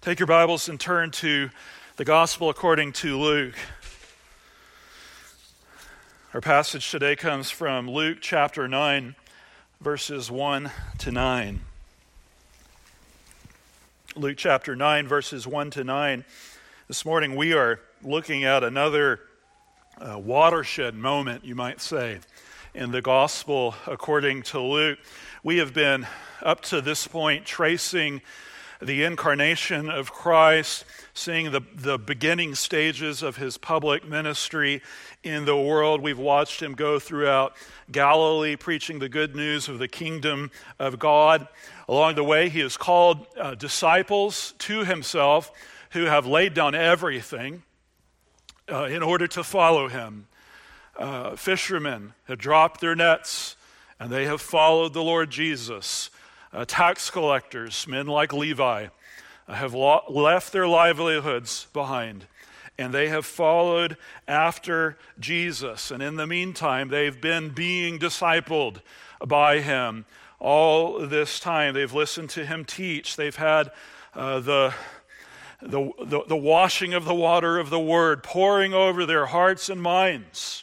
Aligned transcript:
Take 0.00 0.20
your 0.20 0.28
Bibles 0.28 0.68
and 0.68 0.78
turn 0.78 1.10
to 1.10 1.50
the 1.96 2.04
Gospel 2.04 2.50
according 2.50 2.92
to 2.92 3.18
Luke. 3.18 3.56
Our 6.32 6.40
passage 6.40 6.88
today 6.88 7.16
comes 7.16 7.50
from 7.50 7.90
Luke 7.90 8.18
chapter 8.20 8.68
9, 8.68 9.16
verses 9.80 10.30
1 10.30 10.70
to 10.98 11.10
9. 11.10 11.60
Luke 14.14 14.36
chapter 14.36 14.76
9, 14.76 15.08
verses 15.08 15.48
1 15.48 15.70
to 15.70 15.82
9. 15.82 16.24
This 16.86 17.04
morning 17.04 17.34
we 17.34 17.52
are 17.52 17.80
looking 18.00 18.44
at 18.44 18.62
another 18.62 19.18
uh, 20.00 20.16
watershed 20.16 20.94
moment, 20.94 21.44
you 21.44 21.56
might 21.56 21.80
say, 21.80 22.20
in 22.72 22.92
the 22.92 23.02
Gospel 23.02 23.74
according 23.88 24.42
to 24.44 24.60
Luke. 24.60 25.00
We 25.42 25.58
have 25.58 25.74
been, 25.74 26.06
up 26.40 26.60
to 26.66 26.80
this 26.80 27.08
point, 27.08 27.44
tracing 27.46 28.22
the 28.80 29.02
incarnation 29.04 29.90
of 29.90 30.12
Christ, 30.12 30.84
seeing 31.12 31.50
the, 31.50 31.62
the 31.74 31.98
beginning 31.98 32.54
stages 32.54 33.22
of 33.22 33.36
his 33.36 33.58
public 33.58 34.06
ministry 34.06 34.82
in 35.22 35.44
the 35.44 35.56
world. 35.56 36.00
We've 36.00 36.18
watched 36.18 36.62
him 36.62 36.74
go 36.74 36.98
throughout 36.98 37.56
Galilee 37.90 38.56
preaching 38.56 38.98
the 38.98 39.08
good 39.08 39.34
news 39.34 39.68
of 39.68 39.78
the 39.78 39.88
kingdom 39.88 40.50
of 40.78 40.98
God. 40.98 41.48
Along 41.88 42.14
the 42.14 42.24
way, 42.24 42.48
he 42.48 42.60
has 42.60 42.76
called 42.76 43.26
uh, 43.36 43.54
disciples 43.54 44.54
to 44.58 44.84
himself 44.84 45.50
who 45.90 46.04
have 46.04 46.26
laid 46.26 46.54
down 46.54 46.74
everything 46.74 47.62
uh, 48.70 48.84
in 48.84 49.02
order 49.02 49.26
to 49.26 49.42
follow 49.42 49.88
him. 49.88 50.26
Uh, 50.96 51.36
fishermen 51.36 52.12
have 52.26 52.38
dropped 52.38 52.80
their 52.80 52.94
nets 52.94 53.56
and 54.00 54.10
they 54.10 54.26
have 54.26 54.40
followed 54.40 54.92
the 54.92 55.02
Lord 55.02 55.30
Jesus. 55.30 56.10
Uh, 56.52 56.64
tax 56.64 57.10
collectors, 57.10 57.86
men 57.86 58.06
like 58.06 58.32
Levi, 58.32 58.88
uh, 59.46 59.52
have 59.54 59.74
lo- 59.74 60.04
left 60.08 60.52
their 60.52 60.66
livelihoods 60.66 61.66
behind 61.72 62.26
and 62.78 62.94
they 62.94 63.08
have 63.08 63.26
followed 63.26 63.96
after 64.28 64.96
Jesus. 65.18 65.90
And 65.90 66.02
in 66.02 66.16
the 66.16 66.26
meantime, 66.26 66.88
they've 66.88 67.20
been 67.20 67.50
being 67.50 67.98
discipled 67.98 68.80
by 69.26 69.60
him 69.60 70.06
all 70.38 71.00
this 71.06 71.40
time. 71.40 71.74
They've 71.74 71.92
listened 71.92 72.30
to 72.30 72.46
him 72.46 72.64
teach, 72.64 73.16
they've 73.16 73.34
had 73.34 73.72
uh, 74.14 74.40
the, 74.40 74.74
the, 75.60 75.90
the, 76.04 76.22
the 76.28 76.36
washing 76.36 76.94
of 76.94 77.04
the 77.04 77.14
water 77.14 77.58
of 77.58 77.68
the 77.68 77.80
word 77.80 78.22
pouring 78.22 78.72
over 78.72 79.04
their 79.04 79.26
hearts 79.26 79.68
and 79.68 79.82
minds. 79.82 80.62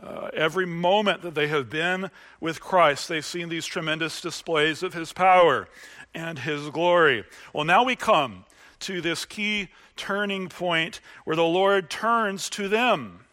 Uh, 0.00 0.30
every 0.32 0.66
moment 0.66 1.22
that 1.22 1.34
they 1.34 1.48
have 1.48 1.68
been 1.68 2.10
with 2.40 2.60
Christ, 2.60 3.08
they've 3.08 3.24
seen 3.24 3.48
these 3.48 3.66
tremendous 3.66 4.20
displays 4.20 4.82
of 4.82 4.94
his 4.94 5.12
power 5.12 5.68
and 6.14 6.38
his 6.38 6.70
glory. 6.70 7.24
Well, 7.52 7.64
now 7.64 7.84
we 7.84 7.96
come 7.96 8.44
to 8.80 9.00
this 9.00 9.24
key 9.24 9.68
turning 9.96 10.48
point 10.48 11.00
where 11.24 11.36
the 11.36 11.42
Lord 11.44 11.90
turns 11.90 12.48
to 12.50 12.68
them. 12.68 13.24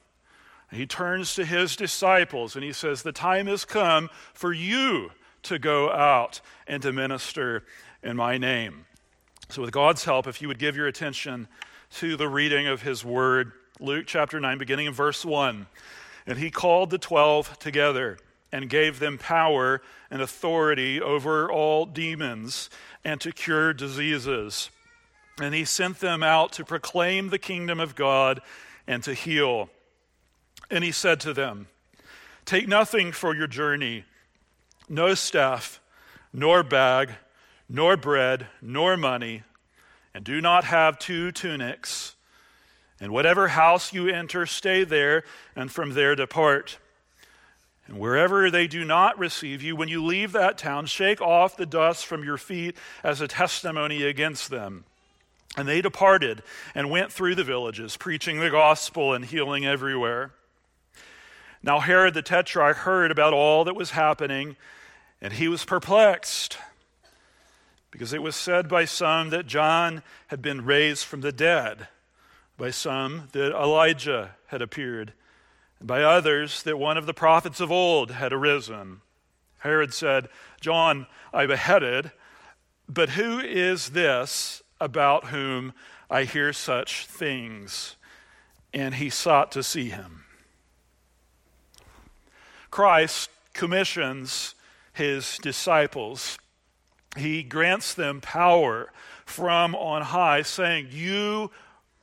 He 0.72 0.86
turns 0.86 1.36
to 1.36 1.46
his 1.46 1.76
disciples 1.76 2.56
and 2.56 2.64
he 2.64 2.74
says, 2.74 3.04
The 3.04 3.12
time 3.12 3.48
has 3.48 3.64
come 3.64 4.10
for 4.34 4.52
you 4.52 5.12
to 5.44 5.60
go 5.60 5.92
out 5.92 6.42
and 6.68 6.82
to 6.82 6.92
minister 6.92 7.64
in 8.02 8.18
my 8.18 8.38
name. 8.38 8.86
So, 9.50 9.62
with 9.62 9.72
God's 9.72 10.04
help, 10.04 10.26
if 10.26 10.42
you 10.42 10.48
would 10.48 10.58
give 10.58 10.76
your 10.76 10.88
attention 10.88 11.48
to 11.98 12.18
the 12.18 12.28
reading 12.28 12.66
of 12.66 12.82
his 12.82 13.06
word, 13.06 13.52
Luke 13.80 14.06
chapter 14.08 14.40
9, 14.40 14.58
beginning 14.58 14.88
in 14.88 14.94
verse 14.94 15.24
1. 15.24 15.68
And 16.28 16.40
he 16.40 16.50
called 16.50 16.90
the 16.90 16.98
twelve 16.98 17.58
together 17.60 18.18
and 18.52 18.70
gave 18.70 19.00
them 19.00 19.18
power 19.18 19.82
and 20.10 20.22
authority 20.22 21.02
over 21.02 21.52
all 21.52 21.86
demons 21.86 22.70
and 23.04 23.20
to 23.22 23.32
cure 23.32 23.74
diseases. 23.74 24.70
And 25.40 25.54
he 25.54 25.66
sent 25.66 26.00
them 26.00 26.24
out 26.24 26.54
to 26.54 26.66
proclaim 26.66 27.30
the 27.30 27.38
kingdom 27.38 27.80
of 27.80 27.96
God 27.96 28.42
and 28.88 29.04
to 29.04 29.14
heal. 29.14 29.70
And 30.72 30.84
he 30.84 30.92
said 30.92 31.20
to 31.22 31.34
them, 31.34 31.68
Take 32.46 32.68
nothing 32.68 33.12
for 33.12 33.36
your 33.36 33.48
journey 33.48 34.06
no 34.88 35.16
staff, 35.16 35.82
nor 36.32 36.64
bag, 36.64 37.12
nor 37.68 37.98
bread, 37.98 38.48
nor 38.62 38.96
money, 38.96 39.44
and 40.14 40.24
do 40.24 40.42
not 40.42 40.64
have 40.66 41.00
two 41.00 41.32
tunics. 41.32 42.15
And 43.00 43.12
whatever 43.12 43.50
house 43.50 43.94
you 43.94 44.08
enter, 44.08 44.46
stay 44.46 44.84
there, 44.84 45.24
and 45.56 45.72
from 45.72 45.94
there 45.94 46.16
depart. 46.16 46.78
And 47.88 48.00
wherever 48.00 48.50
they 48.50 48.68
do 48.68 48.84
not 48.86 49.20
receive 49.20 49.62
you, 49.62 49.76
when 49.76 49.90
you 49.90 50.04
leave 50.04 50.32
that 50.32 50.58
town, 50.58 50.86
shake 50.86 51.22
off 51.22 51.58
the 51.58 51.66
dust 51.66 52.06
from 52.06 52.24
your 52.24 52.38
feet 52.38 52.76
as 53.04 53.22
a 53.22 53.28
testimony 53.28 54.04
against 54.04 54.50
them. 54.50 54.86
And 55.58 55.68
they 55.68 55.82
departed 55.82 56.42
and 56.74 56.90
went 56.90 57.12
through 57.12 57.36
the 57.36 57.44
villages, 57.44 57.96
preaching 57.98 58.40
the 58.40 58.50
gospel 58.50 59.14
and 59.14 59.24
healing 59.24 59.66
everywhere. 59.66 60.32
Now 61.62 61.80
Herod 61.80 62.14
the 62.14 62.22
Tetrarch 62.22 62.78
heard 62.78 63.12
about 63.12 63.34
all 63.34 63.66
that 63.66 63.76
was 63.76 63.92
happening, 63.92 64.56
and 65.22 65.34
he 65.34 65.48
was 65.48 65.66
perplexed, 65.66 66.58
because 67.92 68.14
it 68.14 68.22
was 68.22 68.36
said 68.36 68.68
by 68.68 68.86
some 68.86 69.30
that 69.30 69.48
John 69.48 70.02
had 70.28 70.42
been 70.42 70.66
raised 70.66 71.06
from 71.06 71.22
the 71.22 71.32
dead 71.32 71.88
by 72.58 72.72
some 72.72 73.28
that 73.34 73.52
Elijah 73.52 74.36
had 74.48 74.62
appeared, 74.62 75.14
and 75.80 75.88
by 75.88 76.04
others 76.04 76.64
that 76.64 76.78
one 76.78 76.98
of 76.98 77.06
the 77.06 77.14
prophets 77.14 77.60
of 77.60 77.72
old 77.72 78.12
had 78.12 78.32
arisen. 78.32 79.02
Herod 79.60 79.94
said, 79.94 80.30
John 80.62 81.08
I 81.34 81.46
beheaded, 81.46 82.12
but 82.88 83.10
who 83.10 83.40
is 83.40 83.90
this 83.90 84.62
about 84.80 85.26
whom 85.26 85.74
I 86.10 86.24
hear 86.24 86.54
such 86.54 87.06
things? 87.08 87.96
And 88.74 88.96
he 88.96 89.10
sought 89.10 89.52
to 89.54 89.64
see 89.64 89.90
him. 89.90 90.26
Christ 92.70 93.30
commissions 93.54 94.54
his 94.94 95.38
disciples. 95.38 96.38
He 97.18 97.42
grants 97.42 97.94
them 97.94 98.22
power 98.22 98.92
from 99.26 99.74
on 99.76 100.02
high, 100.02 100.42
saying, 100.42 100.90
You 100.92 101.52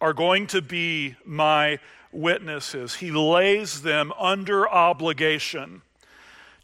are 0.02 0.12
going 0.12 0.48
to 0.48 0.60
be 0.60 1.14
my 1.24 1.78
witnesses. 2.10 2.96
He 2.96 3.12
lays 3.12 3.82
them 3.82 4.12
under 4.18 4.68
obligation 4.68 5.82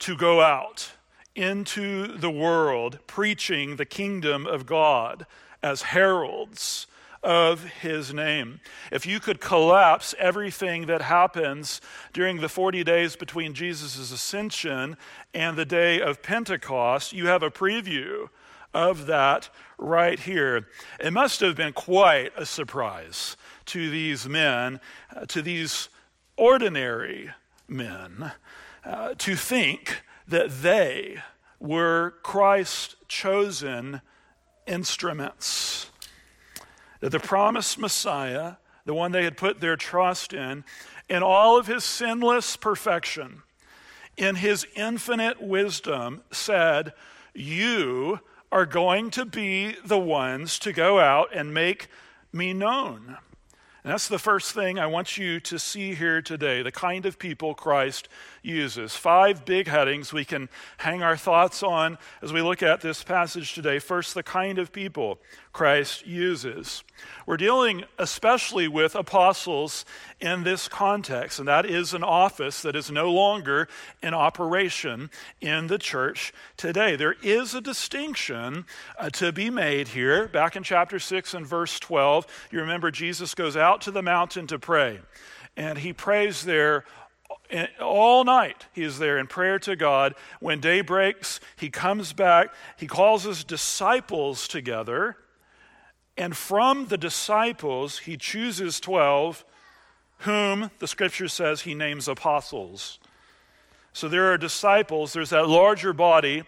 to 0.01 0.17
go 0.17 0.41
out 0.41 0.91
into 1.37 2.19
the 2.19 2.33
world 2.33 2.99
preaching 3.07 3.77
the 3.77 3.85
kingdom 3.85 4.45
of 4.45 4.67
God 4.67 5.25
as 5.63 5.83
heralds 5.83 6.89
of 7.23 7.65
his 7.65 8.13
name. 8.13 8.59
If 8.91 9.07
you 9.07 9.21
could 9.21 9.41
collapse 9.41 10.17
everything 10.19 10.87
that 10.87 11.03
happens 11.03 11.81
during 12.13 12.41
the 12.41 12.49
40 12.49 12.83
days 12.83 13.15
between 13.15 13.55
Jesus' 13.55 14.11
ascension 14.11 14.97
and 15.33 15.57
the 15.57 15.65
day 15.65 16.01
of 16.01 16.23
Pentecost, 16.23 17.13
you 17.13 17.29
have 17.29 17.45
a 17.45 17.53
preview 17.53 18.31
of 18.75 19.07
that 19.07 19.49
right 19.79 20.19
here. 20.19 20.69
It 21.01 21.13
must 21.13 21.41
have 21.41 21.57
been 21.57 21.73
quite 21.73 22.33
a 22.37 22.47
surprise 22.47 23.37
to 23.67 23.91
these 23.91 24.29
men, 24.29 24.81
uh, 25.15 25.27
to 25.27 25.43
these 25.43 25.89
ordinary 26.37 27.31
men, 27.67 28.33
uh, 28.85 29.15
to 29.19 29.37
think 29.37 30.03
that 30.27 30.63
they 30.63 31.23
were 31.61 32.15
Christ's 32.23 32.97
chosen 33.09 34.01
instruments. 34.67 35.91
That 37.01 37.11
the 37.11 37.21
promised 37.21 37.79
Messiah, 37.79 38.55
the 38.85 38.95
one 38.95 39.13
they 39.13 39.25
had 39.25 39.37
put 39.37 39.61
their 39.61 39.77
trust 39.77 40.33
in, 40.33 40.65
in 41.09 41.23
all 41.23 41.59
of 41.59 41.67
his 41.67 41.85
sinless 41.85 42.57
perfection, 42.57 43.43
in 44.17 44.37
his 44.37 44.67
infinite 44.75 45.41
wisdom, 45.41 46.23
said, 46.31 46.93
You 47.35 48.21
are 48.51 48.67
going 48.67 49.11
to 49.11 49.25
be 49.25 49.77
the 49.85 49.99
ones 49.99 50.59
to 50.61 50.73
go 50.73 50.99
out 50.99 51.29
and 51.35 51.53
make 51.53 51.89
me 52.33 52.53
known. 52.53 53.19
And 53.85 53.93
that's 53.93 54.09
the 54.09 54.19
first 54.19 54.53
thing 54.53 54.79
I 54.79 54.87
want 54.87 55.17
you 55.17 55.41
to 55.41 55.59
see 55.59 55.95
here 55.95 56.21
today 56.21 56.63
the 56.63 56.73
kind 56.73 57.07
of 57.07 57.19
people 57.19 57.55
Christ 57.55 58.09
uses. 58.49 58.97
Five 58.97 59.45
big 59.45 59.69
headings 59.69 60.13
we 60.13 60.25
can 60.25 60.49
hang 60.79 61.03
our 61.03 61.17
thoughts 61.17 61.63
on 61.63 61.99
as 62.23 62.33
we 62.33 62.43
look 62.43 62.63
at 62.63 62.81
this 62.81 63.05
passage 63.05 63.55
today. 63.55 63.79
First, 63.79 64.15
the 64.15 64.23
kind 64.23 64.59
of 64.59 64.73
people 64.73 65.21
Christ 65.59 66.07
uses. 66.07 66.85
We're 67.27 67.37
dealing 67.37 67.83
especially 67.99 68.69
with 68.69 68.95
apostles 68.95 69.85
in 70.21 70.45
this 70.45 70.69
context, 70.69 71.41
and 71.41 71.49
that 71.49 71.67
is 71.67 71.95
an 71.95 72.05
office 72.05 72.63
that 72.63 72.77
is 72.77 72.93
no 72.93 73.11
longer 73.11 73.67
in 74.01 74.15
operation 74.15 75.11
in 75.41 75.67
the 75.67 75.79
church 75.79 76.33
today. 76.57 76.95
There 76.95 77.17
is 77.23 77.55
a 77.55 77.61
distinction 77.61 78.67
uh, 78.99 79.11
to 79.11 79.33
be 79.33 79.51
made 79.51 79.89
here. 79.89 80.29
Back 80.29 80.55
in 80.55 80.63
chapter 80.63 81.01
6 81.01 81.35
and 81.35 81.45
verse 81.45 81.81
12, 81.81 82.27
you 82.53 82.61
remember 82.61 82.93
Jesus 82.93 83.35
goes 83.35 83.57
out 83.57 83.81
to 83.81 83.91
the 83.91 84.03
mountain 84.03 84.47
to 84.47 84.61
pray, 84.61 85.01
and 85.57 85.79
he 85.79 85.93
prays 85.93 86.45
there 86.45 86.85
all 87.81 88.25
night 88.25 88.67
he 88.73 88.83
is 88.83 88.99
there 88.99 89.19
in 89.19 89.27
prayer 89.27 89.59
to 89.61 89.77
God. 89.77 90.15
When 90.41 90.61
day 90.61 90.81
breaks, 90.83 91.41
he 91.57 91.71
comes 91.71 92.13
back. 92.13 92.55
He 92.77 92.87
calls 92.87 93.25
his 93.25 93.45
disciples 93.45 94.49
together 94.49 95.17
And 96.19 96.37
from 96.37 96.89
the 96.89 96.99
disciples, 96.99 98.01
he 98.01 98.17
chooses 98.17 98.81
12, 98.81 99.45
whom 100.19 100.73
the 100.81 100.89
scripture 100.89 101.29
says 101.29 101.61
he 101.61 101.75
names 101.75 102.09
apostles. 102.09 102.99
So 103.93 104.09
there 104.09 104.33
are 104.33 104.37
disciples, 104.37 105.13
there's 105.13 105.31
that 105.31 105.49
larger 105.49 105.93
body, 105.93 106.43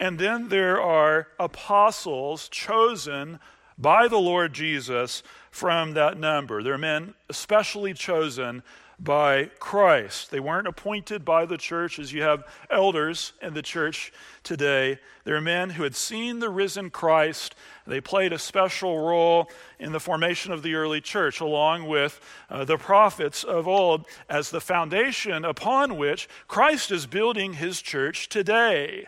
and 0.00 0.18
then 0.18 0.48
there 0.48 0.82
are 0.82 1.28
apostles 1.38 2.48
chosen 2.48 3.38
by 3.78 4.08
the 4.08 4.18
Lord 4.18 4.52
Jesus 4.52 5.22
from 5.50 5.94
that 5.94 6.18
number. 6.18 6.62
They're 6.62 6.76
men 6.76 7.14
especially 7.28 7.94
chosen 7.94 8.64
by 8.98 9.50
Christ. 9.58 10.30
They 10.30 10.40
weren't 10.40 10.68
appointed 10.68 11.24
by 11.24 11.46
the 11.46 11.58
church 11.58 11.98
as 11.98 12.12
you 12.12 12.22
have 12.22 12.44
elders 12.70 13.32
in 13.42 13.54
the 13.54 13.62
church 13.62 14.12
today. 14.42 14.98
They're 15.24 15.40
men 15.40 15.70
who 15.70 15.82
had 15.82 15.96
seen 15.96 16.38
the 16.38 16.50
risen 16.50 16.90
Christ. 16.90 17.54
They 17.86 18.00
played 18.00 18.32
a 18.32 18.38
special 18.38 19.00
role 19.00 19.50
in 19.78 19.92
the 19.92 20.00
formation 20.00 20.52
of 20.52 20.62
the 20.62 20.74
early 20.74 21.00
church, 21.00 21.40
along 21.40 21.88
with 21.88 22.20
uh, 22.48 22.64
the 22.64 22.78
prophets 22.78 23.42
of 23.42 23.66
old, 23.66 24.06
as 24.28 24.50
the 24.50 24.60
foundation 24.60 25.44
upon 25.44 25.96
which 25.96 26.28
Christ 26.46 26.90
is 26.90 27.06
building 27.06 27.54
his 27.54 27.82
church 27.82 28.28
today. 28.28 29.06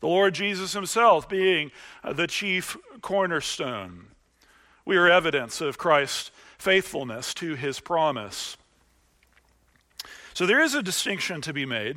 The 0.00 0.06
Lord 0.06 0.34
Jesus 0.34 0.74
himself 0.74 1.28
being 1.28 1.72
uh, 2.04 2.12
the 2.12 2.28
chief 2.28 2.76
cornerstone. 3.00 4.06
We 4.84 4.96
are 4.96 5.08
evidence 5.08 5.60
of 5.60 5.76
Christ's 5.76 6.30
faithfulness 6.56 7.34
to 7.34 7.56
his 7.56 7.80
promise. 7.80 8.56
So 10.38 10.46
there 10.46 10.62
is 10.62 10.76
a 10.76 10.84
distinction 10.84 11.40
to 11.40 11.52
be 11.52 11.66
made. 11.66 11.96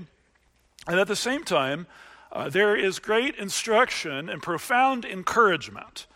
And 0.88 1.00
at 1.00 1.08
the 1.08 1.16
same 1.16 1.44
time, 1.44 1.86
uh, 2.32 2.50
there 2.50 2.76
is 2.76 2.98
great 2.98 3.36
instruction 3.36 4.30
and 4.30 4.42
profound 4.42 5.06
encouragement 5.06 6.08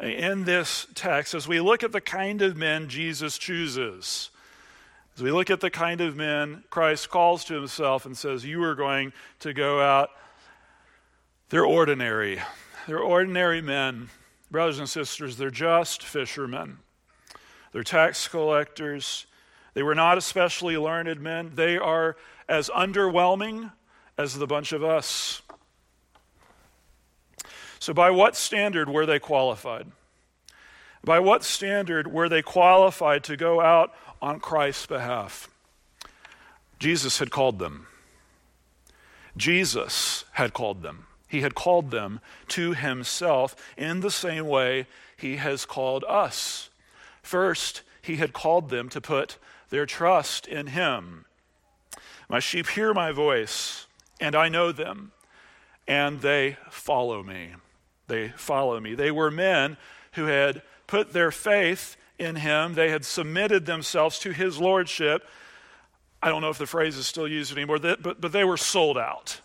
in 0.00 0.46
this 0.46 0.88
text 0.96 1.32
as 1.32 1.46
we 1.46 1.60
look 1.60 1.84
at 1.84 1.92
the 1.92 2.00
kind 2.00 2.42
of 2.42 2.56
men 2.56 2.88
Jesus 2.88 3.38
chooses. 3.38 4.30
As 5.14 5.22
we 5.22 5.30
look 5.30 5.48
at 5.48 5.60
the 5.60 5.70
kind 5.70 6.00
of 6.00 6.16
men 6.16 6.64
Christ 6.70 7.08
calls 7.08 7.44
to 7.44 7.54
himself 7.54 8.04
and 8.04 8.18
says, 8.18 8.44
You 8.44 8.60
are 8.64 8.74
going 8.74 9.12
to 9.38 9.52
go 9.52 9.80
out. 9.80 10.10
They're 11.50 11.64
ordinary. 11.64 12.40
They're 12.88 12.98
ordinary 12.98 13.62
men. 13.62 14.08
Brothers 14.50 14.80
and 14.80 14.88
sisters, 14.88 15.36
they're 15.36 15.52
just 15.52 16.02
fishermen. 16.02 16.78
They're 17.70 17.84
tax 17.84 18.26
collectors. 18.26 19.26
They 19.74 19.82
were 19.82 19.94
not 19.94 20.18
especially 20.18 20.76
learned 20.76 21.20
men. 21.20 21.52
They 21.54 21.76
are 21.76 22.16
as 22.48 22.68
underwhelming 22.70 23.72
as 24.18 24.38
the 24.38 24.46
bunch 24.46 24.72
of 24.72 24.82
us. 24.82 25.42
So, 27.78 27.94
by 27.94 28.10
what 28.10 28.36
standard 28.36 28.88
were 28.88 29.06
they 29.06 29.18
qualified? 29.18 29.86
By 31.02 31.18
what 31.18 31.44
standard 31.44 32.12
were 32.12 32.28
they 32.28 32.42
qualified 32.42 33.24
to 33.24 33.36
go 33.36 33.60
out 33.60 33.94
on 34.20 34.38
Christ's 34.38 34.86
behalf? 34.86 35.48
Jesus 36.78 37.18
had 37.18 37.30
called 37.30 37.58
them. 37.58 37.86
Jesus 39.36 40.24
had 40.32 40.52
called 40.52 40.82
them. 40.82 41.06
He 41.26 41.40
had 41.40 41.54
called 41.54 41.90
them 41.90 42.20
to 42.48 42.74
himself 42.74 43.54
in 43.76 44.00
the 44.00 44.10
same 44.10 44.46
way 44.46 44.86
he 45.16 45.36
has 45.36 45.64
called 45.64 46.04
us. 46.08 46.70
First, 47.22 47.82
he 48.02 48.16
had 48.16 48.32
called 48.32 48.70
them 48.70 48.88
to 48.88 49.00
put 49.00 49.36
their 49.70 49.86
trust 49.86 50.46
in 50.46 50.68
him. 50.68 51.24
My 52.28 52.38
sheep 52.38 52.68
hear 52.68 52.92
my 52.94 53.12
voice, 53.12 53.86
and 54.20 54.34
I 54.34 54.48
know 54.48 54.72
them, 54.72 55.12
and 55.88 56.20
they 56.20 56.56
follow 56.70 57.22
me. 57.22 57.50
They 58.06 58.28
follow 58.28 58.78
me. 58.80 58.94
They 58.94 59.10
were 59.10 59.30
men 59.30 59.76
who 60.12 60.26
had 60.26 60.62
put 60.86 61.12
their 61.12 61.30
faith 61.30 61.96
in 62.20 62.36
him, 62.36 62.74
they 62.74 62.90
had 62.90 63.04
submitted 63.04 63.64
themselves 63.64 64.18
to 64.18 64.32
his 64.32 64.58
lordship. 64.58 65.26
I 66.22 66.28
don't 66.28 66.42
know 66.42 66.50
if 66.50 66.58
the 66.58 66.66
phrase 66.66 66.98
is 66.98 67.06
still 67.06 67.26
used 67.26 67.50
anymore, 67.50 67.78
but, 67.78 68.20
but 68.20 68.30
they 68.30 68.44
were 68.44 68.58
sold 68.58 68.98
out. 68.98 69.40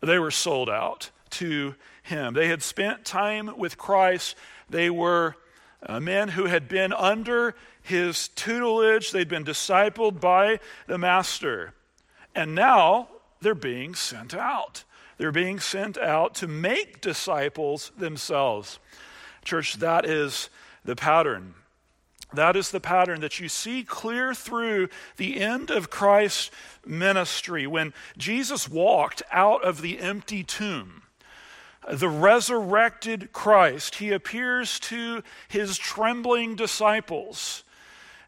They 0.00 0.18
were 0.18 0.32
sold 0.32 0.68
out 0.68 1.10
to 1.30 1.76
him. 2.02 2.34
They 2.34 2.48
had 2.48 2.62
spent 2.62 3.04
time 3.04 3.56
with 3.56 3.78
Christ. 3.78 4.34
They 4.68 4.90
were 4.90 5.36
uh, 5.86 6.00
men 6.00 6.30
who 6.30 6.46
had 6.46 6.68
been 6.68 6.92
under 6.92 7.54
his 7.88 8.28
tutelage, 8.28 9.10
they'd 9.10 9.28
been 9.28 9.44
discipled 9.44 10.20
by 10.20 10.60
the 10.86 10.98
master. 10.98 11.74
And 12.34 12.54
now 12.54 13.08
they're 13.40 13.54
being 13.54 13.94
sent 13.94 14.34
out. 14.34 14.84
They're 15.16 15.32
being 15.32 15.58
sent 15.58 15.98
out 15.98 16.34
to 16.36 16.46
make 16.48 17.00
disciples 17.00 17.90
themselves. 17.98 18.78
Church, 19.44 19.74
that 19.74 20.04
is 20.04 20.48
the 20.84 20.96
pattern. 20.96 21.54
That 22.32 22.56
is 22.56 22.70
the 22.70 22.80
pattern 22.80 23.20
that 23.20 23.40
you 23.40 23.48
see 23.48 23.82
clear 23.82 24.34
through 24.34 24.88
the 25.16 25.40
end 25.40 25.70
of 25.70 25.90
Christ's 25.90 26.50
ministry. 26.86 27.66
When 27.66 27.94
Jesus 28.16 28.68
walked 28.68 29.22
out 29.32 29.64
of 29.64 29.80
the 29.80 29.98
empty 29.98 30.44
tomb, 30.44 31.02
the 31.90 32.08
resurrected 32.08 33.32
Christ, 33.32 33.96
he 33.96 34.10
appears 34.10 34.78
to 34.80 35.22
his 35.48 35.78
trembling 35.78 36.54
disciples. 36.54 37.64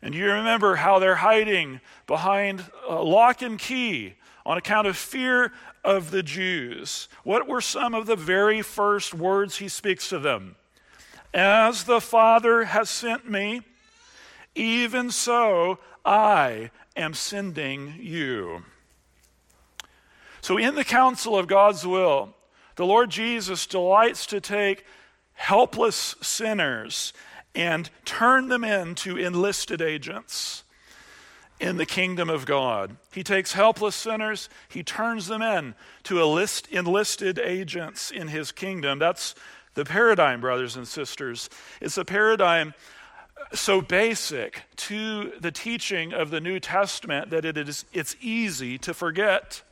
And 0.03 0.15
you 0.15 0.27
remember 0.27 0.77
how 0.77 0.99
they're 0.99 1.17
hiding 1.17 1.81
behind 2.07 2.65
lock 2.89 3.43
and 3.43 3.59
key 3.59 4.15
on 4.47 4.57
account 4.57 4.87
of 4.87 4.97
fear 4.97 5.53
of 5.85 6.11
the 6.11 6.23
Jews. 6.23 7.09
What 7.23 7.47
were 7.47 7.61
some 7.61 7.95
of 7.95 8.07
the 8.07 8.17
very 8.17 8.63
first 8.63 9.13
words 9.13 9.59
he 9.59 9.69
speaks 9.69 10.09
to 10.09 10.19
them? 10.19 10.57
As 11.35 11.85
the 11.85 12.01
Father 12.01 12.65
has 12.65 12.89
sent 12.89 13.31
me, 13.31 13.63
even 14.55 15.11
so 15.11 15.79
I 16.05 16.71
am 16.97 17.15
sending 17.15 17.95
you. 18.01 18.65
So, 20.41 20.57
in 20.57 20.75
the 20.75 20.85
counsel 20.85 21.37
of 21.37 21.47
God's 21.47 21.87
will, 21.87 22.35
the 22.77 22.87
Lord 22.87 23.11
Jesus 23.11 23.67
delights 23.67 24.27
to 24.27 24.41
take 24.41 24.85
helpless 25.35 26.17
sinners 26.23 27.13
and 27.55 27.91
turn 28.05 28.49
them 28.49 28.65
into 28.65 29.17
enlisted 29.17 29.83
agents 29.83 30.65
in 31.59 31.77
the 31.77 31.87
kingdom 31.87 32.31
of 32.31 32.47
God. 32.47 32.97
He 33.13 33.23
takes 33.23 33.53
helpless 33.53 33.95
sinners, 33.95 34.49
he 34.69 34.83
turns 34.83 35.27
them 35.27 35.43
in 35.43 35.75
to 36.05 36.19
enlist, 36.19 36.69
enlisted 36.69 37.39
agents 37.39 38.11
in 38.11 38.29
his 38.29 38.51
kingdom. 38.51 38.99
That's 38.99 39.35
the 39.75 39.85
paradigm, 39.85 40.41
brothers 40.41 40.77
and 40.77 40.89
sisters. 40.89 41.51
It's 41.81 41.99
a 41.99 42.05
paradigm 42.05 42.75
so 43.53 43.81
basic 43.81 44.63
to 44.77 45.33
the 45.41 45.51
teaching 45.51 46.13
of 46.13 46.31
the 46.31 46.41
New 46.41 46.61
Testament 46.61 47.31
that 47.31 47.45
it 47.45 47.57
is, 47.57 47.85
it's 47.93 48.17
easy 48.21 48.79
to 48.79 48.95
forget. 48.95 49.63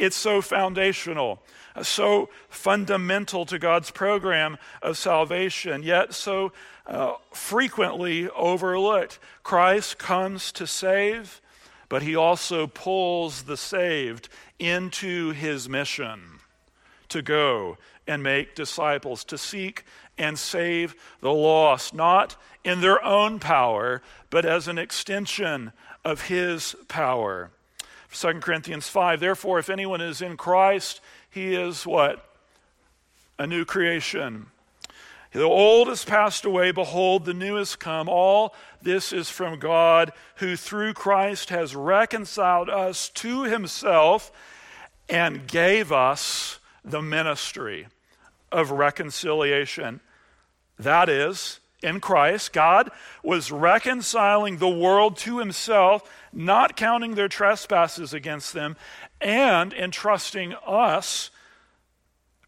It's 0.00 0.16
so 0.16 0.40
foundational, 0.40 1.42
so 1.82 2.30
fundamental 2.48 3.44
to 3.44 3.58
God's 3.58 3.90
program 3.90 4.56
of 4.80 4.96
salvation, 4.96 5.82
yet 5.82 6.14
so 6.14 6.52
uh, 6.86 7.16
frequently 7.34 8.30
overlooked. 8.30 9.18
Christ 9.42 9.98
comes 9.98 10.52
to 10.52 10.66
save, 10.66 11.42
but 11.90 12.00
he 12.00 12.16
also 12.16 12.66
pulls 12.66 13.42
the 13.42 13.58
saved 13.58 14.30
into 14.58 15.32
his 15.32 15.68
mission 15.68 16.40
to 17.10 17.20
go 17.20 17.76
and 18.06 18.22
make 18.22 18.54
disciples, 18.54 19.22
to 19.24 19.36
seek 19.36 19.84
and 20.16 20.38
save 20.38 20.94
the 21.20 21.32
lost, 21.32 21.92
not 21.92 22.36
in 22.64 22.80
their 22.80 23.04
own 23.04 23.38
power, 23.38 24.00
but 24.30 24.46
as 24.46 24.66
an 24.66 24.78
extension 24.78 25.72
of 26.06 26.22
his 26.22 26.74
power. 26.88 27.50
2 28.12 28.34
Corinthians 28.40 28.88
5 28.88 29.20
Therefore, 29.20 29.58
if 29.58 29.70
anyone 29.70 30.00
is 30.00 30.22
in 30.22 30.36
Christ, 30.36 31.00
he 31.30 31.54
is 31.54 31.86
what? 31.86 32.24
A 33.38 33.46
new 33.46 33.64
creation. 33.64 34.46
The 35.32 35.42
old 35.42 35.86
has 35.88 36.04
passed 36.04 36.44
away. 36.44 36.72
Behold, 36.72 37.24
the 37.24 37.34
new 37.34 37.54
has 37.54 37.76
come. 37.76 38.08
All 38.08 38.52
this 38.82 39.12
is 39.12 39.30
from 39.30 39.60
God, 39.60 40.12
who 40.36 40.56
through 40.56 40.94
Christ 40.94 41.50
has 41.50 41.76
reconciled 41.76 42.68
us 42.68 43.08
to 43.10 43.44
himself 43.44 44.32
and 45.08 45.46
gave 45.46 45.92
us 45.92 46.58
the 46.84 47.00
ministry 47.00 47.86
of 48.50 48.72
reconciliation. 48.72 50.00
That 50.78 51.08
is, 51.08 51.59
in 51.82 52.00
Christ, 52.00 52.52
God 52.52 52.90
was 53.22 53.50
reconciling 53.50 54.58
the 54.58 54.68
world 54.68 55.16
to 55.18 55.38
himself, 55.38 56.02
not 56.32 56.76
counting 56.76 57.14
their 57.14 57.28
trespasses 57.28 58.12
against 58.12 58.52
them, 58.52 58.76
and 59.20 59.72
entrusting 59.72 60.54
us 60.66 61.30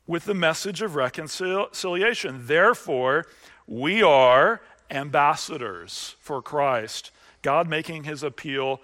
with 0.06 0.24
the 0.24 0.34
message 0.34 0.82
of 0.82 0.94
reconciliation. 0.94 2.46
Therefore, 2.46 3.26
we 3.66 4.02
are 4.02 4.60
ambassadors 4.90 6.16
for 6.20 6.42
Christ, 6.42 7.10
God 7.40 7.68
making 7.68 8.04
his 8.04 8.22
appeal 8.22 8.80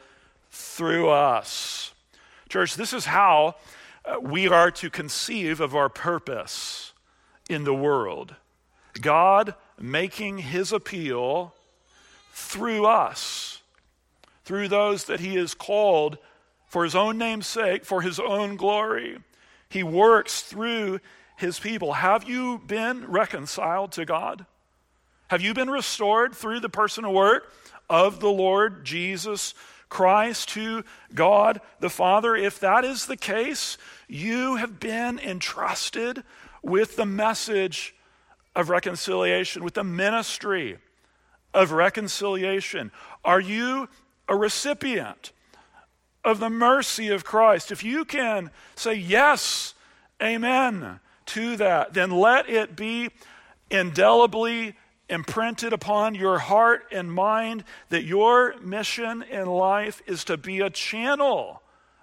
through 0.50 1.10
us. 1.10 1.92
Church, 2.48 2.74
this 2.76 2.94
is 2.94 3.04
how 3.04 3.56
uh, 4.04 4.18
we 4.20 4.48
are 4.48 4.70
to 4.70 4.88
conceive 4.88 5.60
of 5.60 5.74
our 5.76 5.90
purpose 5.90 6.92
in 7.50 7.64
the 7.64 7.74
world. 7.74 8.36
God 8.98 9.54
making 9.78 10.38
his 10.38 10.72
appeal 10.72 11.54
through 12.32 12.86
us, 12.86 13.62
through 14.44 14.68
those 14.68 15.04
that 15.04 15.20
he 15.20 15.36
has 15.36 15.54
called 15.54 16.18
for 16.66 16.84
his 16.84 16.94
own 16.94 17.18
name's 17.18 17.46
sake, 17.46 17.84
for 17.84 18.02
his 18.02 18.20
own 18.20 18.56
glory. 18.56 19.18
He 19.68 19.82
works 19.82 20.42
through 20.42 21.00
his 21.36 21.58
people. 21.58 21.94
Have 21.94 22.28
you 22.28 22.58
been 22.66 23.06
reconciled 23.06 23.92
to 23.92 24.04
God? 24.04 24.46
Have 25.28 25.42
you 25.42 25.54
been 25.54 25.70
restored 25.70 26.34
through 26.34 26.60
the 26.60 26.68
personal 26.68 27.12
work 27.12 27.52
of 27.88 28.20
the 28.20 28.30
Lord 28.30 28.84
Jesus 28.84 29.54
Christ 29.88 30.48
to 30.50 30.84
God 31.14 31.60
the 31.80 31.90
Father? 31.90 32.34
If 32.34 32.60
that 32.60 32.84
is 32.84 33.06
the 33.06 33.16
case, 33.16 33.78
you 34.08 34.56
have 34.56 34.80
been 34.80 35.18
entrusted 35.18 36.24
with 36.62 36.96
the 36.96 37.06
message 37.06 37.94
of 38.58 38.68
reconciliation, 38.68 39.62
with 39.62 39.74
the 39.74 39.84
ministry 39.84 40.78
of 41.54 41.70
reconciliation. 41.70 42.90
Are 43.24 43.40
you 43.40 43.88
a 44.28 44.34
recipient 44.34 45.30
of 46.24 46.40
the 46.40 46.50
mercy 46.50 47.08
of 47.08 47.24
Christ? 47.24 47.70
If 47.70 47.84
you 47.84 48.04
can 48.04 48.50
say 48.74 48.94
yes, 48.94 49.74
amen 50.20 50.98
to 51.26 51.56
that, 51.56 51.94
then 51.94 52.10
let 52.10 52.50
it 52.50 52.74
be 52.74 53.10
indelibly 53.70 54.74
imprinted 55.08 55.72
upon 55.72 56.16
your 56.16 56.40
heart 56.40 56.84
and 56.90 57.12
mind 57.12 57.62
that 57.90 58.02
your 58.02 58.58
mission 58.58 59.22
in 59.22 59.46
life 59.46 60.02
is 60.04 60.24
to 60.24 60.36
be 60.36 60.58
a 60.58 60.68
channel 60.68 61.62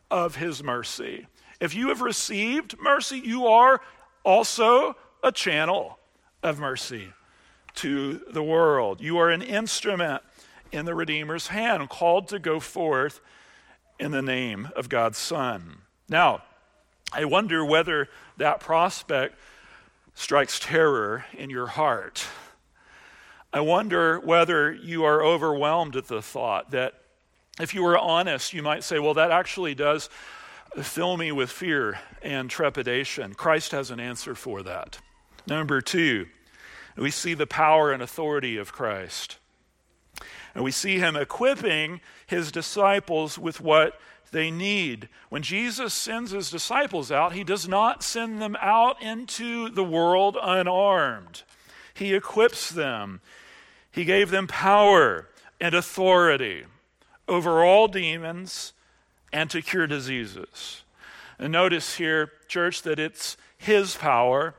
of 0.10 0.38
His 0.38 0.64
mercy. 0.64 1.28
If 1.60 1.76
you 1.76 1.90
have 1.90 2.00
received 2.00 2.80
mercy, 2.80 3.20
you 3.20 3.46
are 3.46 3.82
also 4.24 4.96
a 5.22 5.34
channel 5.34 6.00
of 6.46 6.60
mercy 6.60 7.10
to 7.76 8.22
the 8.30 8.44
world. 8.44 9.02
You 9.02 9.18
are 9.18 9.30
an 9.30 9.42
instrument 9.42 10.22
in 10.72 10.86
the 10.86 10.96
Redeemer's 10.96 11.48
hand, 11.48 11.90
called 11.90 12.28
to 12.30 12.40
go 12.40 12.60
forth 12.60 13.20
in 14.00 14.12
the 14.12 14.22
name 14.22 14.70
of 14.76 14.90
God's 14.90 15.18
Son. 15.18 15.80
Now, 16.08 16.44
I 17.12 17.26
wonder 17.26 17.64
whether 17.64 18.10
that 18.38 18.60
prospect 18.60 19.38
strikes 20.14 20.60
terror 20.60 21.26
in 21.34 21.50
your 21.50 21.68
heart. 21.68 22.26
I 23.54 23.62
wonder 23.62 24.20
whether 24.20 24.72
you 24.72 25.04
are 25.06 25.24
overwhelmed 25.24 25.96
at 25.96 26.08
the 26.08 26.22
thought 26.22 26.72
that 26.72 26.94
if 27.60 27.74
you 27.74 27.84
were 27.84 27.98
honest, 27.98 28.54
you 28.54 28.62
might 28.62 28.84
say, 28.84 29.00
well, 29.00 29.14
that 29.14 29.32
actually 29.32 29.76
does 29.76 30.10
fill 30.78 31.16
me 31.16 31.32
with 31.32 31.50
fear 31.50 32.00
and 32.22 32.50
trepidation. 32.50 33.34
Christ 33.34 33.72
has 33.72 33.92
an 33.92 34.00
answer 34.00 34.36
for 34.36 34.62
that. 34.64 35.00
Number 35.48 35.82
two, 35.82 36.28
we 36.98 37.12
see 37.12 37.34
the 37.34 37.48
power 37.48 37.92
and 37.92 38.02
authority 38.02 38.58
of 38.58 38.72
Christ. 38.74 39.38
And 40.54 40.64
we 40.64 40.72
see 40.72 41.00
him 41.00 41.16
equipping 41.16 42.00
his 42.26 42.52
disciples 42.52 43.38
with 43.38 43.60
what 43.60 44.00
they 44.32 44.50
need. 44.50 45.10
When 45.30 45.42
Jesus 45.42 45.94
sends 45.94 46.32
his 46.32 46.50
disciples 46.50 47.12
out, 47.12 47.34
he 47.34 47.44
does 47.44 47.68
not 47.68 48.04
send 48.04 48.42
them 48.42 48.58
out 48.62 49.02
into 49.02 49.70
the 49.70 49.84
world 49.84 50.38
unarmed. 50.42 51.44
He 51.94 52.14
equips 52.14 52.70
them. 52.70 53.22
He 53.92 54.06
gave 54.06 54.32
them 54.32 54.48
power 54.48 55.28
and 55.60 55.76
authority 55.76 56.66
over 57.28 57.64
all 57.64 57.88
demons 57.88 58.74
and 59.32 59.50
to 59.50 59.62
cure 59.62 59.88
diseases. 59.88 60.84
And 61.38 61.52
notice 61.52 61.96
here, 61.96 62.32
church, 62.48 62.82
that 62.84 63.00
it's 63.00 63.36
his 63.58 63.96
power 63.96 64.56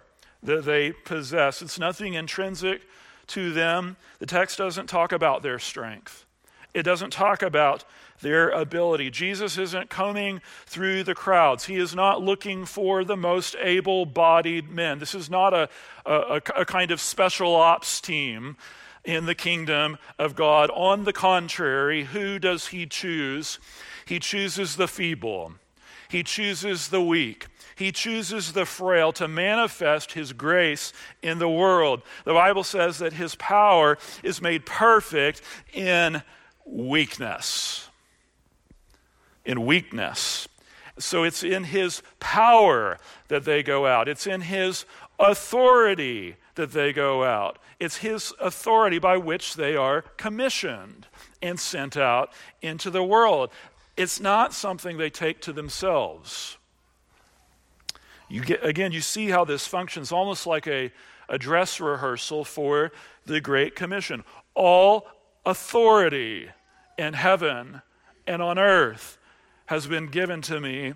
that 0.46 0.64
they 0.64 0.92
possess. 0.92 1.60
It's 1.60 1.78
nothing 1.78 2.14
intrinsic 2.14 2.82
to 3.28 3.52
them. 3.52 3.96
The 4.18 4.26
text 4.26 4.58
doesn't 4.58 4.86
talk 4.86 5.12
about 5.12 5.42
their 5.42 5.58
strength, 5.58 6.24
it 6.72 6.82
doesn't 6.82 7.12
talk 7.12 7.42
about 7.42 7.84
their 8.22 8.48
ability. 8.48 9.10
Jesus 9.10 9.58
isn't 9.58 9.90
combing 9.90 10.40
through 10.64 11.02
the 11.02 11.14
crowds. 11.14 11.66
He 11.66 11.76
is 11.76 11.94
not 11.94 12.22
looking 12.22 12.64
for 12.64 13.04
the 13.04 13.16
most 13.16 13.54
able 13.60 14.06
bodied 14.06 14.70
men. 14.70 14.98
This 14.98 15.14
is 15.14 15.28
not 15.28 15.52
a, 15.52 15.68
a, 16.06 16.40
a, 16.56 16.64
kind 16.64 16.90
of 16.90 16.98
special 16.98 17.54
ops 17.54 18.00
team 18.00 18.56
in 19.04 19.26
the 19.26 19.34
kingdom 19.34 19.98
of 20.18 20.34
God. 20.34 20.70
On 20.70 21.04
the 21.04 21.12
contrary, 21.12 22.04
who 22.04 22.38
does 22.38 22.68
he 22.68 22.86
choose? 22.86 23.58
He 24.06 24.18
chooses 24.18 24.76
the 24.76 24.88
feeble, 24.88 25.54
he 26.08 26.22
chooses 26.22 26.88
the 26.88 27.02
weak. 27.02 27.48
He 27.76 27.92
chooses 27.92 28.54
the 28.54 28.64
frail 28.64 29.12
to 29.12 29.28
manifest 29.28 30.12
his 30.12 30.32
grace 30.32 30.94
in 31.22 31.38
the 31.38 31.48
world. 31.48 32.00
The 32.24 32.32
Bible 32.32 32.64
says 32.64 32.98
that 32.98 33.12
his 33.12 33.34
power 33.34 33.98
is 34.22 34.40
made 34.40 34.64
perfect 34.64 35.42
in 35.74 36.22
weakness. 36.64 37.88
In 39.44 39.66
weakness. 39.66 40.48
So 40.98 41.22
it's 41.22 41.44
in 41.44 41.64
his 41.64 42.02
power 42.18 42.98
that 43.28 43.44
they 43.44 43.62
go 43.62 43.86
out, 43.86 44.08
it's 44.08 44.26
in 44.26 44.40
his 44.40 44.86
authority 45.18 46.36
that 46.54 46.72
they 46.72 46.94
go 46.94 47.24
out. 47.24 47.58
It's 47.78 47.98
his 47.98 48.32
authority 48.40 48.98
by 48.98 49.18
which 49.18 49.54
they 49.54 49.76
are 49.76 50.00
commissioned 50.16 51.06
and 51.42 51.60
sent 51.60 51.98
out 51.98 52.32
into 52.62 52.90
the 52.90 53.04
world. 53.04 53.50
It's 53.98 54.18
not 54.18 54.54
something 54.54 54.96
they 54.96 55.10
take 55.10 55.42
to 55.42 55.52
themselves. 55.52 56.55
You 58.28 58.42
get, 58.42 58.64
again, 58.64 58.92
you 58.92 59.00
see 59.00 59.28
how 59.28 59.44
this 59.44 59.66
functions 59.66 60.10
almost 60.10 60.46
like 60.46 60.66
a, 60.66 60.92
a 61.28 61.38
dress 61.38 61.80
rehearsal 61.80 62.44
for 62.44 62.92
the 63.24 63.40
Great 63.40 63.76
Commission. 63.76 64.24
All 64.54 65.06
authority 65.44 66.48
in 66.98 67.14
heaven 67.14 67.82
and 68.26 68.42
on 68.42 68.58
earth 68.58 69.18
has 69.66 69.86
been 69.86 70.06
given 70.06 70.42
to 70.42 70.60
me. 70.60 70.94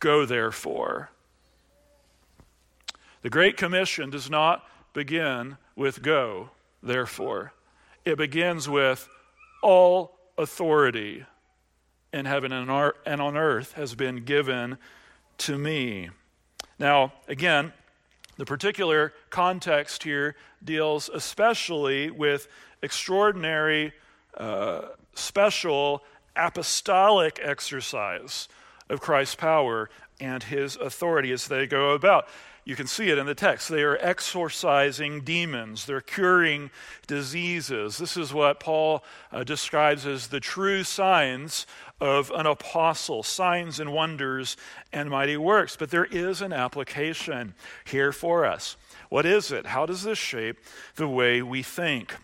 Go 0.00 0.26
therefore. 0.26 1.10
The 3.22 3.30
Great 3.30 3.56
Commission 3.56 4.10
does 4.10 4.28
not 4.28 4.66
begin 4.92 5.56
with 5.76 6.02
go, 6.02 6.50
therefore. 6.82 7.52
It 8.04 8.18
begins 8.18 8.68
with 8.68 9.08
all 9.62 10.18
authority 10.36 11.24
in 12.12 12.24
heaven 12.26 12.52
and 12.52 12.68
on 12.68 13.36
earth 13.36 13.72
has 13.74 13.94
been 13.94 14.24
given 14.24 14.76
to 15.38 15.56
me. 15.56 16.10
Now, 16.82 17.12
again, 17.28 17.72
the 18.38 18.44
particular 18.44 19.12
context 19.30 20.02
here 20.02 20.34
deals 20.64 21.08
especially 21.08 22.10
with 22.10 22.48
extraordinary, 22.82 23.92
uh, 24.36 24.86
special 25.14 26.02
apostolic 26.34 27.38
exercise 27.40 28.48
of 28.88 29.00
Christ's 29.00 29.36
power 29.36 29.90
and 30.20 30.42
his 30.42 30.74
authority 30.74 31.30
as 31.30 31.46
they 31.46 31.68
go 31.68 31.90
about. 31.90 32.26
You 32.64 32.74
can 32.74 32.88
see 32.88 33.10
it 33.10 33.18
in 33.18 33.26
the 33.26 33.34
text. 33.36 33.68
They 33.68 33.82
are 33.82 33.98
exorcising 34.00 35.20
demons, 35.20 35.86
they're 35.86 36.00
curing 36.00 36.72
diseases. 37.06 37.98
This 37.98 38.16
is 38.16 38.34
what 38.34 38.58
Paul 38.58 39.04
uh, 39.30 39.44
describes 39.44 40.04
as 40.04 40.26
the 40.26 40.40
true 40.40 40.82
signs 40.82 41.64
of 42.02 42.32
an 42.32 42.46
apostle 42.46 43.22
signs 43.22 43.78
and 43.78 43.92
wonders 43.92 44.56
and 44.92 45.08
mighty 45.08 45.36
works. 45.36 45.76
But 45.76 45.90
there 45.90 46.06
is 46.06 46.42
an 46.42 46.52
application 46.52 47.54
here 47.84 48.10
for 48.10 48.44
us. 48.44 48.76
What 49.08 49.24
is 49.24 49.52
it? 49.52 49.66
How 49.66 49.86
does 49.86 50.02
this 50.02 50.18
shape 50.18 50.58
the 50.96 51.06
way 51.06 51.42
we 51.42 51.62
think? 51.62 52.16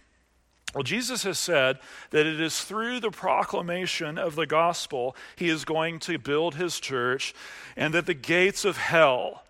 Well, 0.75 0.83
Jesus 0.83 1.23
has 1.23 1.39
said 1.39 1.79
that 2.11 2.27
it 2.27 2.41
is 2.41 2.63
through 2.63 2.99
the 2.99 3.13
proclamation 3.13 4.19
of 4.19 4.35
the 4.35 4.47
gospel 4.47 5.15
he 5.37 5.49
is 5.49 5.65
going 5.65 6.01
to 6.01 6.19
build 6.19 6.57
his 6.57 6.81
church, 6.81 7.33
and 7.77 7.95
that 7.95 8.07
the 8.07 8.15
gates 8.15 8.65
of 8.65 8.79
hell 8.79 9.45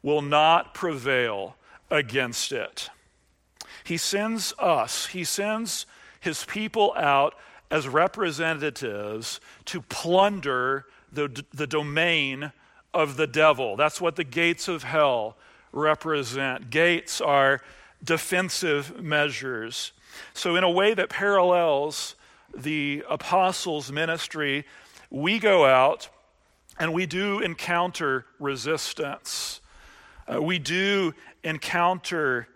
will 0.00 0.22
not 0.22 0.74
prevail 0.74 1.56
against 1.90 2.52
it. 2.52 2.88
He 3.82 3.96
sends 3.96 4.54
us, 4.60 5.06
he 5.06 5.24
sends 5.24 5.86
his 6.20 6.44
people 6.44 6.94
out 6.96 7.34
as 7.72 7.88
representatives 7.88 9.40
to 9.64 9.80
plunder 9.80 10.84
the, 11.10 11.42
the 11.54 11.66
domain 11.66 12.52
of 12.92 13.16
the 13.16 13.26
devil. 13.26 13.76
That's 13.76 13.98
what 13.98 14.14
the 14.14 14.24
gates 14.24 14.68
of 14.68 14.82
hell 14.82 15.38
represent. 15.72 16.68
Gates 16.68 17.18
are 17.22 17.62
defensive 18.04 19.02
measures. 19.02 19.92
So, 20.34 20.54
in 20.54 20.64
a 20.64 20.70
way 20.70 20.92
that 20.92 21.08
parallels 21.08 22.14
the 22.54 23.02
apostles' 23.08 23.90
ministry, 23.90 24.66
we 25.08 25.38
go 25.38 25.64
out 25.64 26.10
and 26.78 26.92
we 26.92 27.06
do 27.06 27.40
encounter 27.40 28.26
resistance. 28.38 29.62
Uh, 30.30 30.42
we 30.42 30.58
do 30.58 31.14
encounter 31.42 32.48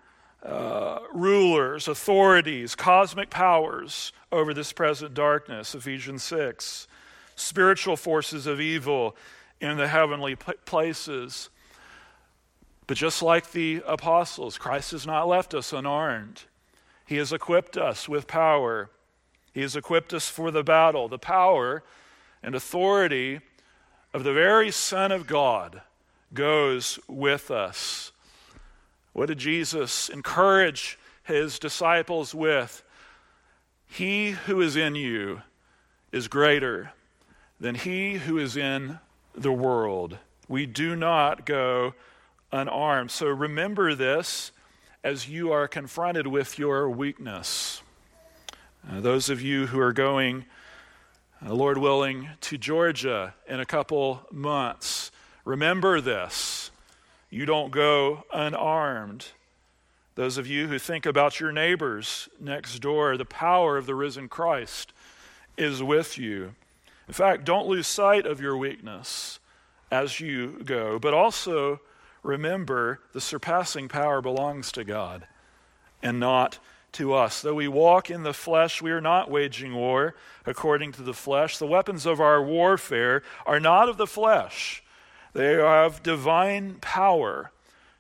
uh, 0.47 1.01
rulers, 1.13 1.89
authorities, 1.89 2.75
cosmic 2.75 3.31
powers 3.31 4.13
over 4.31 4.55
this 4.55 4.73
present 4.73 5.13
darkness, 5.13 5.75
Ephesians 5.75 6.23
6, 6.23 6.87
spiritual 7.35 7.97
forces 7.97 8.47
of 8.47 8.61
evil 8.61 9.17
in 9.61 9.77
the 9.77 9.89
heavenly 9.89 10.37
places. 10.37 11.51
But 12.87 12.97
just 12.97 13.23
like 13.23 13.51
the 13.51 13.83
apostles, 13.87 14.59
Christ 14.59 14.93
has 14.93 15.07
not 15.07 15.27
left 15.27 15.55
us 15.55 15.73
unarmed. 15.73 16.45
He 17.07 17.17
has 17.17 17.33
equipped 17.33 17.77
us 17.77 18.09
with 18.09 18.27
power. 18.27 18.91
He 19.53 19.63
has 19.63 19.75
equipped 19.75 20.15
us 20.15 20.29
for 20.29 20.51
the 20.51 20.63
battle. 20.63 21.09
The 21.09 21.19
power 21.19 21.83
and 22.43 22.55
authority 22.55 23.41
of 24.15 24.23
the 24.23 24.33
very 24.33 24.71
Son 24.71 25.11
of 25.11 25.27
God 25.27 25.83
goes 26.33 26.99
with 27.09 27.51
us. 27.51 28.13
What 29.17 29.29
did 29.29 29.39
Jesus 29.39 30.11
encourage 30.11 30.99
his 31.23 31.59
disciples 31.59 32.35
with? 32.35 32.85
He 33.87 34.33
who 34.33 34.61
is 34.61 34.77
in 34.77 34.95
you 34.95 35.41
is 36.13 36.29
greater 36.29 36.93
than 37.59 37.77
he 37.77 38.17
who 38.17 38.37
is 38.37 38.59
in 38.59 38.99
the 39.35 39.53
world. 39.53 40.19
We 40.49 40.67
do 40.67 40.95
not 40.95 41.47
go 41.47 41.95
unarmed. 42.53 43.11
So 43.11 43.29
remember 43.29 43.95
this 43.95 44.53
as 45.03 45.27
you 45.27 45.51
are 45.51 45.67
confronted 45.67 46.27
with 46.27 46.59
your 46.59 46.91
weakness. 46.91 47.81
Uh, 48.87 49.01
those 49.01 49.31
of 49.31 49.41
you 49.41 49.69
who 49.69 49.81
are 49.81 49.95
going, 49.95 50.45
uh, 51.43 51.55
Lord 51.55 51.79
willing, 51.79 52.29
to 52.43 52.59
Georgia 52.59 53.33
in 53.49 53.61
a 53.61 53.65
couple 53.65 54.27
months, 54.31 55.11
remember 55.47 56.03
this. 56.03 56.56
You 57.37 57.45
don't 57.45 57.71
go 57.71 58.25
unarmed. 58.33 59.27
Those 60.15 60.39
of 60.39 60.47
you 60.47 60.69
who 60.69 60.79
think 60.79 61.05
about 61.05 61.39
your 61.39 61.53
neighbors 61.53 62.31
next 62.41 62.79
door, 62.79 63.19
the 63.19 63.27
power 63.27 63.77
of 63.77 63.85
the 63.85 63.95
risen 63.95 64.27
Christ 64.27 64.95
is 65.59 65.83
with 65.83 66.17
you. 66.17 66.55
In 67.07 67.13
fact, 67.13 67.45
don't 67.45 67.69
lose 67.69 67.87
sight 67.87 68.25
of 68.25 68.41
your 68.41 68.57
weakness 68.57 69.39
as 69.91 70.19
you 70.19 70.63
go, 70.65 70.99
but 70.99 71.13
also 71.13 71.83
remember 72.23 73.01
the 73.13 73.21
surpassing 73.21 73.87
power 73.87 74.23
belongs 74.23 74.73
to 74.73 74.83
God 74.83 75.27
and 76.03 76.19
not 76.19 76.59
to 76.93 77.13
us. 77.13 77.43
Though 77.43 77.53
we 77.53 77.69
walk 77.69 78.09
in 78.09 78.23
the 78.23 78.33
flesh, 78.33 78.81
we 78.81 78.93
are 78.93 79.03
not 79.03 79.31
waging 79.31 79.75
war 79.75 80.15
according 80.47 80.93
to 80.93 81.03
the 81.03 81.13
flesh. 81.13 81.59
The 81.59 81.67
weapons 81.67 82.07
of 82.07 82.19
our 82.19 82.43
warfare 82.43 83.23
are 83.45 83.61
not 83.61 83.91
of 83.91 83.99
the 83.99 84.07
flesh, 84.07 84.83
they 85.37 85.55
have 85.55 86.03
divine 86.03 86.77
power 86.81 87.51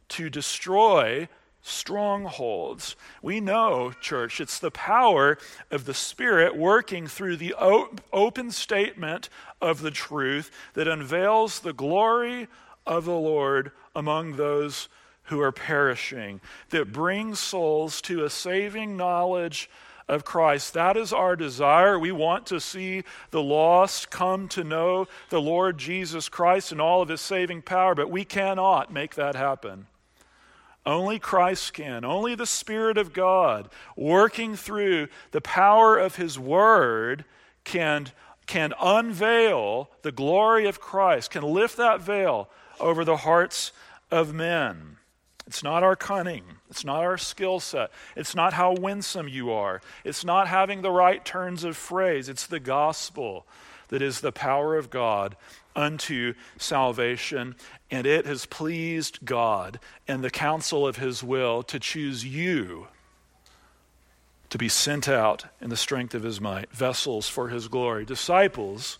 to 0.08 0.30
destroy 0.30 1.28
strongholds. 1.60 2.96
We 3.20 3.40
know, 3.40 3.92
church, 4.00 4.40
it's 4.40 4.58
the 4.58 4.70
power 4.70 5.36
of 5.70 5.84
the 5.84 5.94
Spirit 5.94 6.56
working 6.56 7.06
through 7.06 7.36
the 7.36 7.54
open 8.12 8.50
statement 8.52 9.28
of 9.60 9.82
the 9.82 9.90
truth 9.90 10.50
that 10.74 10.88
unveils 10.88 11.60
the 11.60 11.72
glory 11.72 12.48
of 12.86 13.04
the 13.04 13.12
Lord 13.12 13.72
among 13.94 14.36
those 14.36 14.88
who 15.24 15.40
are 15.40 15.52
perishing, 15.52 16.40
that 16.70 16.92
brings 16.92 17.40
souls 17.40 18.00
to 18.02 18.24
a 18.24 18.30
saving 18.30 18.96
knowledge 18.96 19.68
of 20.08 20.24
Christ. 20.24 20.74
That 20.74 20.96
is 20.96 21.12
our 21.12 21.36
desire. 21.36 21.98
We 21.98 22.12
want 22.12 22.46
to 22.46 22.60
see 22.60 23.02
the 23.30 23.42
lost 23.42 24.10
come 24.10 24.48
to 24.48 24.62
know 24.62 25.06
the 25.30 25.40
Lord 25.40 25.78
Jesus 25.78 26.28
Christ 26.28 26.72
and 26.72 26.80
all 26.80 27.02
of 27.02 27.08
his 27.08 27.20
saving 27.20 27.62
power, 27.62 27.94
but 27.94 28.10
we 28.10 28.24
cannot 28.24 28.92
make 28.92 29.14
that 29.16 29.34
happen. 29.34 29.86
Only 30.84 31.18
Christ 31.18 31.72
can. 31.72 32.04
Only 32.04 32.36
the 32.36 32.46
Spirit 32.46 32.96
of 32.96 33.12
God 33.12 33.68
working 33.96 34.54
through 34.54 35.08
the 35.32 35.40
power 35.40 35.98
of 35.98 36.14
his 36.14 36.38
word 36.38 37.24
can, 37.64 38.08
can 38.46 38.72
unveil 38.80 39.90
the 40.02 40.12
glory 40.12 40.68
of 40.68 40.80
Christ, 40.80 41.32
can 41.32 41.42
lift 41.42 41.76
that 41.78 42.00
veil 42.00 42.48
over 42.78 43.04
the 43.04 43.16
hearts 43.18 43.72
of 44.12 44.32
men. 44.32 44.98
It's 45.46 45.62
not 45.62 45.82
our 45.82 45.96
cunning. 45.96 46.44
It's 46.70 46.84
not 46.84 47.04
our 47.04 47.16
skill 47.16 47.60
set. 47.60 47.90
It's 48.16 48.34
not 48.34 48.52
how 48.52 48.74
winsome 48.74 49.28
you 49.28 49.50
are. 49.52 49.80
It's 50.04 50.24
not 50.24 50.48
having 50.48 50.82
the 50.82 50.90
right 50.90 51.24
turns 51.24 51.62
of 51.62 51.76
phrase. 51.76 52.28
It's 52.28 52.46
the 52.46 52.60
gospel 52.60 53.46
that 53.88 54.02
is 54.02 54.20
the 54.20 54.32
power 54.32 54.76
of 54.76 54.90
God 54.90 55.36
unto 55.76 56.34
salvation. 56.58 57.54
And 57.90 58.06
it 58.06 58.26
has 58.26 58.46
pleased 58.46 59.24
God 59.24 59.78
and 60.08 60.24
the 60.24 60.30
counsel 60.30 60.86
of 60.86 60.96
his 60.96 61.22
will 61.22 61.62
to 61.64 61.78
choose 61.78 62.24
you 62.24 62.88
to 64.50 64.58
be 64.58 64.68
sent 64.68 65.08
out 65.08 65.44
in 65.60 65.70
the 65.70 65.76
strength 65.76 66.14
of 66.14 66.22
his 66.22 66.40
might, 66.40 66.72
vessels 66.72 67.28
for 67.28 67.48
his 67.48 67.68
glory, 67.68 68.04
disciples 68.04 68.98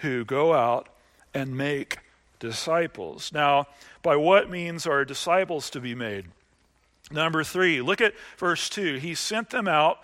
who 0.00 0.24
go 0.24 0.54
out 0.54 0.88
and 1.32 1.56
make 1.56 1.98
disciples. 2.38 3.32
Now, 3.32 3.66
by 4.04 4.14
what 4.14 4.48
means 4.48 4.86
are 4.86 5.04
disciples 5.04 5.68
to 5.70 5.80
be 5.80 5.96
made? 5.96 6.26
Number 7.10 7.42
three, 7.42 7.80
look 7.80 8.00
at 8.00 8.14
verse 8.38 8.68
2. 8.68 8.96
He 8.96 9.16
sent 9.16 9.50
them 9.50 9.66
out 9.66 9.98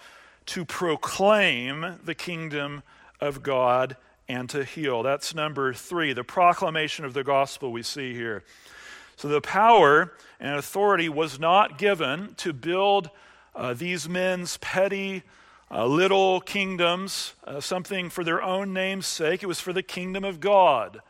to 0.47 0.65
proclaim 0.65 1.99
the 2.03 2.15
kingdom 2.15 2.83
of 3.21 3.43
God 3.43 3.97
and 4.29 4.49
to 4.51 4.65
heal. 4.65 5.03
That's 5.03 5.35
number 5.35 5.73
three, 5.75 6.13
the 6.13 6.25
proclamation 6.25 7.05
of 7.05 7.15
the 7.15 7.23
gospel 7.23 7.71
we 7.71 7.83
see 7.83 8.15
here. 8.15 8.43
So 9.17 9.29
the 9.29 9.41
power 9.41 10.13
and 10.41 10.57
authority 10.57 11.09
was 11.09 11.39
not 11.39 11.79
given 11.79 12.35
to 12.37 12.53
build 12.53 13.11
uh, 13.55 13.75
these 13.75 14.09
men's 14.09 14.57
petty 14.59 15.25
uh, 15.71 15.87
little 15.87 16.41
kingdoms, 16.41 17.35
uh, 17.45 17.61
something 17.61 18.09
for 18.09 18.25
their 18.25 18.43
own 18.43 18.73
name's 18.73 19.07
sake. 19.07 19.43
It 19.43 19.47
was 19.47 19.61
for 19.61 19.73
the 19.73 19.83
kingdom 19.83 20.25
of 20.25 20.41
God. 20.41 21.01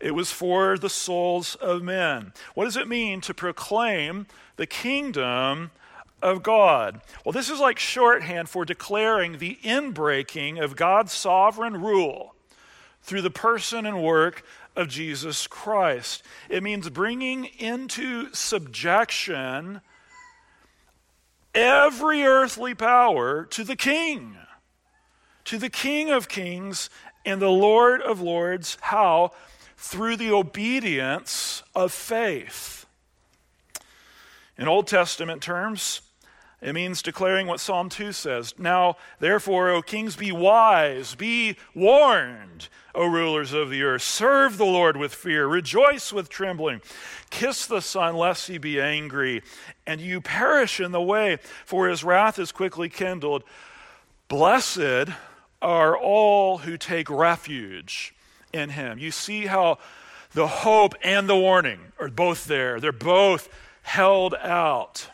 It 0.00 0.14
was 0.14 0.32
for 0.32 0.78
the 0.78 0.88
souls 0.88 1.54
of 1.56 1.82
men. 1.82 2.32
What 2.54 2.64
does 2.64 2.76
it 2.76 2.88
mean 2.88 3.20
to 3.22 3.34
proclaim 3.34 4.26
the 4.56 4.66
kingdom 4.66 5.70
of 6.22 6.42
God? 6.42 7.02
Well, 7.24 7.32
this 7.32 7.50
is 7.50 7.60
like 7.60 7.78
shorthand 7.78 8.48
for 8.48 8.64
declaring 8.64 9.38
the 9.38 9.58
inbreaking 9.62 10.62
of 10.62 10.74
God's 10.74 11.12
sovereign 11.12 11.82
rule 11.82 12.34
through 13.02 13.22
the 13.22 13.30
person 13.30 13.84
and 13.84 14.02
work 14.02 14.42
of 14.74 14.88
Jesus 14.88 15.46
Christ. 15.46 16.22
It 16.48 16.62
means 16.62 16.88
bringing 16.88 17.44
into 17.44 18.32
subjection 18.32 19.82
every 21.54 22.22
earthly 22.22 22.74
power 22.74 23.44
to 23.44 23.64
the 23.64 23.76
King, 23.76 24.36
to 25.44 25.58
the 25.58 25.70
King 25.70 26.10
of 26.10 26.28
kings 26.28 26.88
and 27.24 27.42
the 27.42 27.50
Lord 27.50 28.00
of 28.00 28.20
lords. 28.20 28.78
How? 28.80 29.32
Through 29.82 30.14
the 30.14 30.30
obedience 30.30 31.62
of 31.74 31.90
faith. 31.90 32.84
In 34.58 34.68
Old 34.68 34.86
Testament 34.86 35.42
terms, 35.42 36.02
it 36.60 36.74
means 36.74 37.00
declaring 37.00 37.46
what 37.46 37.60
Psalm 37.60 37.88
2 37.88 38.12
says. 38.12 38.52
Now, 38.58 38.98
therefore, 39.20 39.70
O 39.70 39.80
kings, 39.80 40.16
be 40.16 40.32
wise, 40.32 41.14
be 41.14 41.56
warned, 41.74 42.68
O 42.94 43.06
rulers 43.06 43.54
of 43.54 43.70
the 43.70 43.82
earth. 43.82 44.02
Serve 44.02 44.58
the 44.58 44.66
Lord 44.66 44.98
with 44.98 45.14
fear, 45.14 45.46
rejoice 45.46 46.12
with 46.12 46.28
trembling. 46.28 46.82
Kiss 47.30 47.66
the 47.66 47.80
Son, 47.80 48.14
lest 48.14 48.48
he 48.48 48.58
be 48.58 48.78
angry, 48.78 49.42
and 49.86 49.98
you 49.98 50.20
perish 50.20 50.78
in 50.78 50.92
the 50.92 51.00
way, 51.00 51.38
for 51.64 51.88
his 51.88 52.04
wrath 52.04 52.38
is 52.38 52.52
quickly 52.52 52.90
kindled. 52.90 53.44
Blessed 54.28 55.08
are 55.62 55.96
all 55.96 56.58
who 56.58 56.76
take 56.76 57.08
refuge 57.08 58.14
in 58.52 58.70
him. 58.70 58.98
You 58.98 59.10
see 59.10 59.46
how 59.46 59.78
the 60.32 60.46
hope 60.46 60.94
and 61.02 61.28
the 61.28 61.36
warning 61.36 61.80
are 61.98 62.08
both 62.08 62.46
there, 62.46 62.80
they're 62.80 62.92
both 62.92 63.48
held 63.82 64.34
out. 64.34 65.08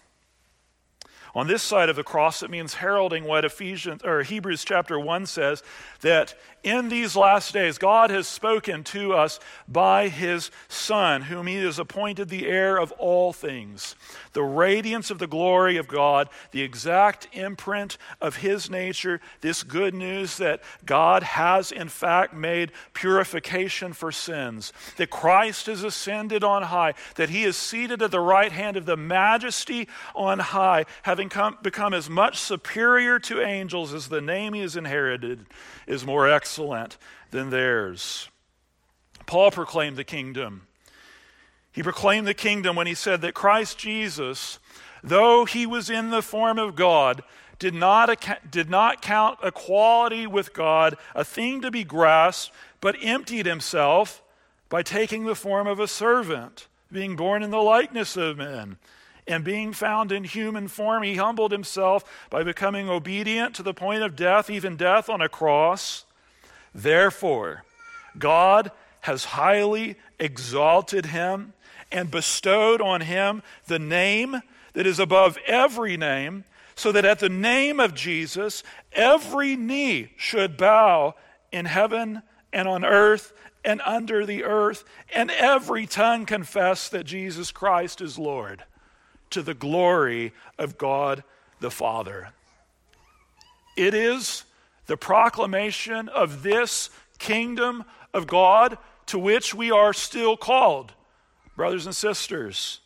On 1.34 1.46
this 1.46 1.62
side 1.62 1.90
of 1.90 1.96
the 1.96 2.02
cross, 2.02 2.42
it 2.42 2.48
means 2.48 2.74
heralding 2.74 3.24
what 3.24 3.44
Ephesians 3.44 4.02
or 4.02 4.22
Hebrews 4.22 4.64
chapter 4.64 4.98
1 4.98 5.26
says 5.26 5.62
that 6.00 6.34
in 6.66 6.88
these 6.88 7.14
last 7.14 7.52
days, 7.52 7.78
God 7.78 8.10
has 8.10 8.26
spoken 8.26 8.82
to 8.84 9.12
us 9.12 9.38
by 9.68 10.08
his 10.08 10.50
Son, 10.66 11.22
whom 11.22 11.46
he 11.46 11.54
has 11.58 11.78
appointed 11.78 12.28
the 12.28 12.48
heir 12.48 12.76
of 12.76 12.90
all 12.92 13.32
things, 13.32 13.94
the 14.32 14.42
radiance 14.42 15.08
of 15.12 15.20
the 15.20 15.28
glory 15.28 15.76
of 15.76 15.86
God, 15.86 16.28
the 16.50 16.62
exact 16.62 17.28
imprint 17.32 17.98
of 18.20 18.38
his 18.38 18.68
nature, 18.68 19.20
this 19.42 19.62
good 19.62 19.94
news 19.94 20.38
that 20.38 20.60
God 20.84 21.22
has 21.22 21.70
in 21.70 21.88
fact 21.88 22.34
made 22.34 22.72
purification 22.94 23.92
for 23.92 24.10
sins, 24.10 24.72
that 24.96 25.08
Christ 25.08 25.66
has 25.66 25.84
ascended 25.84 26.42
on 26.42 26.64
high, 26.64 26.94
that 27.14 27.30
he 27.30 27.44
is 27.44 27.56
seated 27.56 28.02
at 28.02 28.10
the 28.10 28.18
right 28.18 28.50
hand 28.50 28.76
of 28.76 28.86
the 28.86 28.96
majesty 28.96 29.86
on 30.16 30.40
high, 30.40 30.84
having 31.02 31.28
come, 31.28 31.58
become 31.62 31.94
as 31.94 32.10
much 32.10 32.38
superior 32.38 33.20
to 33.20 33.40
angels 33.40 33.94
as 33.94 34.08
the 34.08 34.20
name 34.20 34.52
he 34.52 34.62
has 34.62 34.74
inherited 34.74 35.46
is 35.86 36.04
more 36.04 36.28
excellent 36.28 36.55
than 37.30 37.50
theirs. 37.50 38.28
Paul 39.26 39.50
proclaimed 39.50 39.96
the 39.96 40.04
kingdom. 40.04 40.66
He 41.72 41.82
proclaimed 41.82 42.26
the 42.26 42.34
kingdom 42.34 42.76
when 42.76 42.86
he 42.86 42.94
said 42.94 43.20
that 43.20 43.34
Christ 43.34 43.76
Jesus, 43.76 44.58
though 45.02 45.44
he 45.44 45.66
was 45.66 45.90
in 45.90 46.10
the 46.10 46.22
form 46.22 46.58
of 46.58 46.74
God, 46.74 47.22
did 47.58 47.74
not, 47.74 48.50
did 48.50 48.70
not 48.70 49.02
count 49.02 49.38
equality 49.42 50.26
with 50.26 50.54
God 50.54 50.96
a 51.14 51.24
thing 51.24 51.60
to 51.60 51.70
be 51.70 51.84
grasped, 51.84 52.54
but 52.80 52.96
emptied 53.02 53.46
himself 53.46 54.22
by 54.68 54.82
taking 54.82 55.26
the 55.26 55.34
form 55.34 55.66
of 55.66 55.78
a 55.78 55.88
servant, 55.88 56.66
being 56.90 57.14
born 57.14 57.42
in 57.42 57.50
the 57.50 57.58
likeness 57.58 58.16
of 58.16 58.38
men. 58.38 58.78
And 59.28 59.44
being 59.44 59.72
found 59.72 60.12
in 60.12 60.24
human 60.24 60.68
form, 60.68 61.02
he 61.02 61.16
humbled 61.16 61.52
himself 61.52 62.04
by 62.30 62.42
becoming 62.42 62.88
obedient 62.88 63.54
to 63.56 63.62
the 63.62 63.74
point 63.74 64.02
of 64.02 64.16
death, 64.16 64.48
even 64.48 64.76
death 64.76 65.10
on 65.10 65.20
a 65.20 65.28
cross. 65.28 66.05
Therefore, 66.76 67.64
God 68.18 68.70
has 69.00 69.24
highly 69.24 69.96
exalted 70.20 71.06
him 71.06 71.54
and 71.90 72.10
bestowed 72.10 72.82
on 72.82 73.00
him 73.00 73.42
the 73.66 73.78
name 73.78 74.42
that 74.74 74.86
is 74.86 74.98
above 74.98 75.38
every 75.46 75.96
name, 75.96 76.44
so 76.74 76.92
that 76.92 77.06
at 77.06 77.18
the 77.18 77.30
name 77.30 77.80
of 77.80 77.94
Jesus, 77.94 78.62
every 78.92 79.56
knee 79.56 80.12
should 80.18 80.58
bow 80.58 81.14
in 81.50 81.64
heaven 81.64 82.20
and 82.52 82.68
on 82.68 82.84
earth 82.84 83.32
and 83.64 83.80
under 83.86 84.26
the 84.26 84.44
earth, 84.44 84.84
and 85.14 85.30
every 85.30 85.86
tongue 85.86 86.26
confess 86.26 86.90
that 86.90 87.06
Jesus 87.06 87.50
Christ 87.52 88.02
is 88.02 88.18
Lord, 88.18 88.64
to 89.30 89.40
the 89.40 89.54
glory 89.54 90.34
of 90.58 90.76
God 90.76 91.24
the 91.60 91.70
Father. 91.70 92.28
It 93.78 93.94
is 93.94 94.44
the 94.86 94.96
proclamation 94.96 96.08
of 96.08 96.42
this 96.42 96.90
kingdom 97.18 97.84
of 98.14 98.26
God 98.26 98.78
to 99.06 99.18
which 99.18 99.54
we 99.54 99.70
are 99.70 99.92
still 99.92 100.36
called, 100.36 100.92
brothers 101.56 101.86
and 101.86 101.94
sisters. 101.94 102.80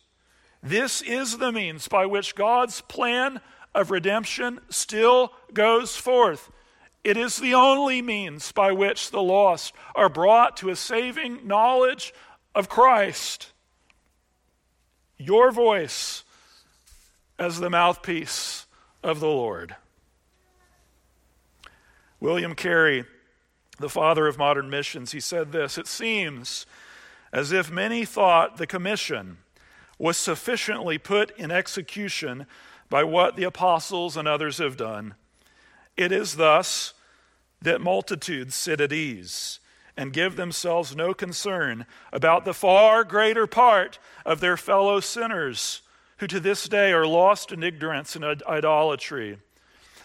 This 0.63 1.01
is 1.01 1.37
the 1.37 1.51
means 1.51 1.87
by 1.87 2.05
which 2.05 2.35
God's 2.35 2.81
plan 2.81 3.41
of 3.73 3.91
redemption 3.91 4.59
still 4.69 5.33
goes 5.53 5.95
forth. 5.95 6.51
It 7.03 7.17
is 7.17 7.37
the 7.37 7.55
only 7.55 8.01
means 8.01 8.51
by 8.51 8.71
which 8.71 9.09
the 9.09 9.23
lost 9.23 9.73
are 9.95 10.09
brought 10.09 10.57
to 10.57 10.69
a 10.69 10.75
saving 10.75 11.47
knowledge 11.47 12.13
of 12.53 12.69
Christ. 12.69 13.51
Your 15.17 15.51
voice 15.51 16.23
as 17.39 17.59
the 17.59 17.69
mouthpiece 17.71 18.67
of 19.03 19.19
the 19.19 19.27
Lord. 19.27 19.75
William 22.21 22.53
Carey, 22.53 23.03
the 23.79 23.89
father 23.89 24.27
of 24.27 24.37
modern 24.37 24.69
missions, 24.69 25.11
he 25.11 25.19
said 25.19 25.51
this 25.51 25.77
It 25.77 25.87
seems 25.87 26.65
as 27.33 27.51
if 27.51 27.71
many 27.71 28.05
thought 28.05 28.57
the 28.57 28.67
commission 28.67 29.39
was 29.97 30.17
sufficiently 30.17 30.97
put 30.97 31.35
in 31.37 31.51
execution 31.51 32.45
by 32.89 33.03
what 33.03 33.35
the 33.35 33.43
apostles 33.43 34.15
and 34.15 34.27
others 34.27 34.59
have 34.59 34.77
done. 34.77 35.15
It 35.97 36.11
is 36.11 36.35
thus 36.35 36.93
that 37.61 37.81
multitudes 37.81 38.55
sit 38.55 38.79
at 38.79 38.93
ease 38.93 39.59
and 39.97 40.13
give 40.13 40.35
themselves 40.35 40.95
no 40.95 41.13
concern 41.13 41.85
about 42.13 42.45
the 42.45 42.53
far 42.53 43.03
greater 43.03 43.47
part 43.47 43.97
of 44.25 44.39
their 44.39 44.57
fellow 44.57 44.99
sinners 44.99 45.81
who 46.17 46.27
to 46.27 46.39
this 46.39 46.67
day 46.67 46.91
are 46.91 47.07
lost 47.07 47.51
in 47.51 47.63
ignorance 47.63 48.15
and 48.15 48.23
idolatry. 48.23 49.39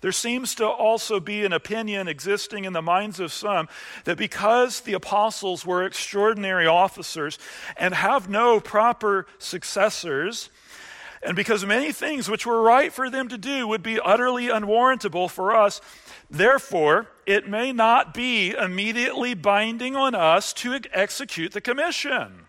There 0.06 0.12
seems 0.12 0.54
to 0.54 0.68
also 0.68 1.18
be 1.18 1.44
an 1.44 1.52
opinion 1.52 2.06
existing 2.06 2.64
in 2.64 2.72
the 2.72 2.80
minds 2.80 3.18
of 3.18 3.32
some 3.32 3.68
that 4.04 4.16
because 4.16 4.78
the 4.78 4.92
apostles 4.92 5.66
were 5.66 5.84
extraordinary 5.84 6.64
officers 6.64 7.40
and 7.76 7.92
have 7.92 8.28
no 8.28 8.60
proper 8.60 9.26
successors, 9.38 10.48
and 11.24 11.34
because 11.34 11.66
many 11.66 11.90
things 11.90 12.30
which 12.30 12.46
were 12.46 12.62
right 12.62 12.92
for 12.92 13.10
them 13.10 13.26
to 13.26 13.36
do 13.36 13.66
would 13.66 13.82
be 13.82 13.98
utterly 13.98 14.48
unwarrantable 14.48 15.28
for 15.28 15.56
us, 15.56 15.80
therefore, 16.30 17.08
it 17.26 17.48
may 17.48 17.72
not 17.72 18.14
be 18.14 18.52
immediately 18.52 19.34
binding 19.34 19.96
on 19.96 20.14
us 20.14 20.52
to 20.52 20.78
execute 20.92 21.50
the 21.50 21.60
commission, 21.60 22.42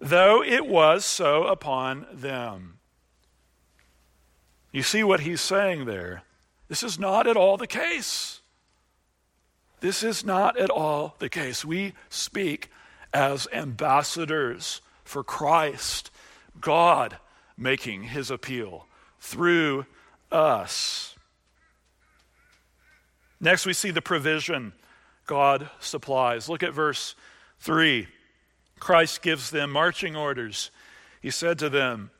though 0.00 0.42
it 0.42 0.66
was 0.66 1.04
so 1.04 1.44
upon 1.44 2.06
them. 2.10 2.78
You 4.72 4.82
see 4.82 5.04
what 5.04 5.20
he's 5.20 5.42
saying 5.42 5.84
there? 5.84 6.22
This 6.68 6.82
is 6.82 6.98
not 6.98 7.26
at 7.26 7.36
all 7.36 7.56
the 7.56 7.66
case. 7.66 8.40
This 9.80 10.02
is 10.02 10.24
not 10.24 10.58
at 10.58 10.70
all 10.70 11.14
the 11.18 11.28
case. 11.28 11.64
We 11.64 11.92
speak 12.08 12.70
as 13.12 13.46
ambassadors 13.52 14.80
for 15.04 15.22
Christ, 15.22 16.10
God 16.60 17.18
making 17.56 18.04
his 18.04 18.30
appeal 18.30 18.86
through 19.20 19.86
us. 20.32 21.14
Next, 23.40 23.66
we 23.66 23.72
see 23.72 23.90
the 23.90 24.02
provision 24.02 24.72
God 25.26 25.70
supplies. 25.80 26.48
Look 26.48 26.62
at 26.62 26.72
verse 26.72 27.14
3. 27.60 28.08
Christ 28.78 29.22
gives 29.22 29.50
them 29.50 29.70
marching 29.70 30.16
orders. 30.16 30.70
He 31.20 31.30
said 31.30 31.58
to 31.58 31.68
them, 31.68 32.10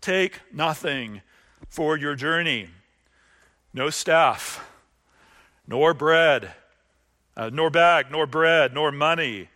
Take 0.00 0.40
nothing 0.52 1.22
for 1.68 1.96
your 1.96 2.14
journey 2.14 2.68
no 3.72 3.90
staff, 3.90 4.68
nor 5.66 5.94
bread, 5.94 6.52
uh, 7.36 7.50
nor 7.52 7.70
bag, 7.70 8.06
nor 8.10 8.26
bread, 8.26 8.74
nor 8.74 8.90
money, 8.90 9.48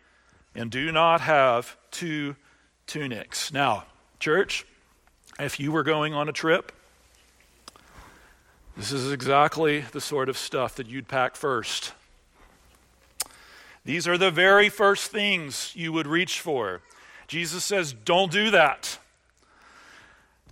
and 0.54 0.70
do 0.70 0.92
not 0.92 1.20
have 1.20 1.76
two 1.90 2.36
tunics. 2.86 3.52
Now, 3.52 3.84
church, 4.20 4.64
if 5.38 5.58
you 5.58 5.72
were 5.72 5.82
going 5.82 6.14
on 6.14 6.28
a 6.28 6.32
trip, 6.32 6.72
this 8.76 8.92
is 8.92 9.12
exactly 9.12 9.80
the 9.80 10.00
sort 10.00 10.28
of 10.28 10.36
stuff 10.36 10.76
that 10.76 10.88
you'd 10.88 11.08
pack 11.08 11.36
first. 11.36 11.92
These 13.84 14.08
are 14.08 14.16
the 14.16 14.30
very 14.30 14.68
first 14.68 15.10
things 15.10 15.72
you 15.76 15.92
would 15.92 16.06
reach 16.06 16.40
for. 16.40 16.80
Jesus 17.26 17.64
says, 17.64 17.92
Don't 17.92 18.32
do 18.32 18.50
that. 18.50 18.98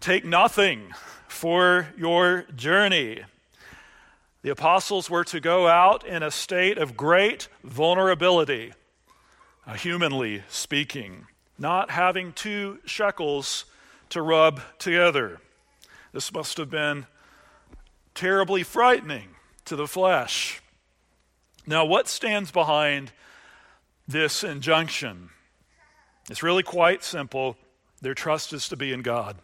Take 0.01 0.25
nothing 0.25 0.93
for 1.29 1.89
your 1.97 2.45
journey. 2.55 3.23
The 4.43 4.51
apostles 4.51 5.09
were 5.09 5.25
to 5.25 5.41
go 5.41 5.69
out 5.69 6.05
in 6.05 6.23
a 6.23 6.31
state 6.31 6.77
of 6.77 6.97
great 6.97 7.49
vulnerability, 7.63 8.73
uh, 9.67 9.75
humanly 9.75 10.43
speaking, 10.49 11.27
not 11.59 11.93
having 11.93 12.33
two 12.33 12.81
shekels 12.85 13.65
to 14.09 14.21
rub 14.21 14.61
together. 14.79 15.41
This 16.13 16.33
must 16.33 16.57
have 16.59 16.71
been 16.71 17.07
terribly 18.15 18.65
frightening 18.65 19.29
to 19.65 19.77
the 19.77 19.87
flesh. 19.87 20.61
Now, 21.65 21.85
what 21.85 22.09
stands 22.09 22.51
behind 22.51 23.13
this 24.09 24.43
injunction? 24.43 25.31
It's 26.29 26.43
really 26.43 26.65
quite 26.65 27.05
simple. 27.05 27.57
Their 28.01 28.15
trust 28.15 28.53
is 28.53 28.69
to 28.69 28.77
be 28.77 28.93
in 28.93 29.03
God, 29.03 29.37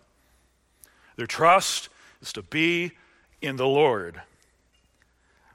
their 1.14 1.26
trust 1.26 1.88
is 2.20 2.32
to 2.32 2.42
be 2.42 2.92
in 3.40 3.56
the 3.56 3.66
Lord. 3.66 4.22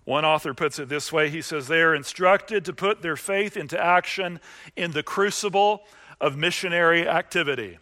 One 0.06 0.26
author 0.26 0.54
puts 0.54 0.80
it 0.80 0.90
this 0.90 1.14
way 1.14 1.30
he 1.30 1.42
says, 1.42 1.68
They 1.68 1.82
are 1.82 1.96
instructed 1.96 2.66
to 2.66 2.74
put 2.74 3.02
their 3.02 3.16
faith 3.16 3.56
into 3.56 3.82
action 3.82 4.40
in 4.76 4.92
the 4.92 5.04
crucible 5.04 5.84
of 6.20 6.38
missionary 6.38 7.08
activity. 7.08 7.78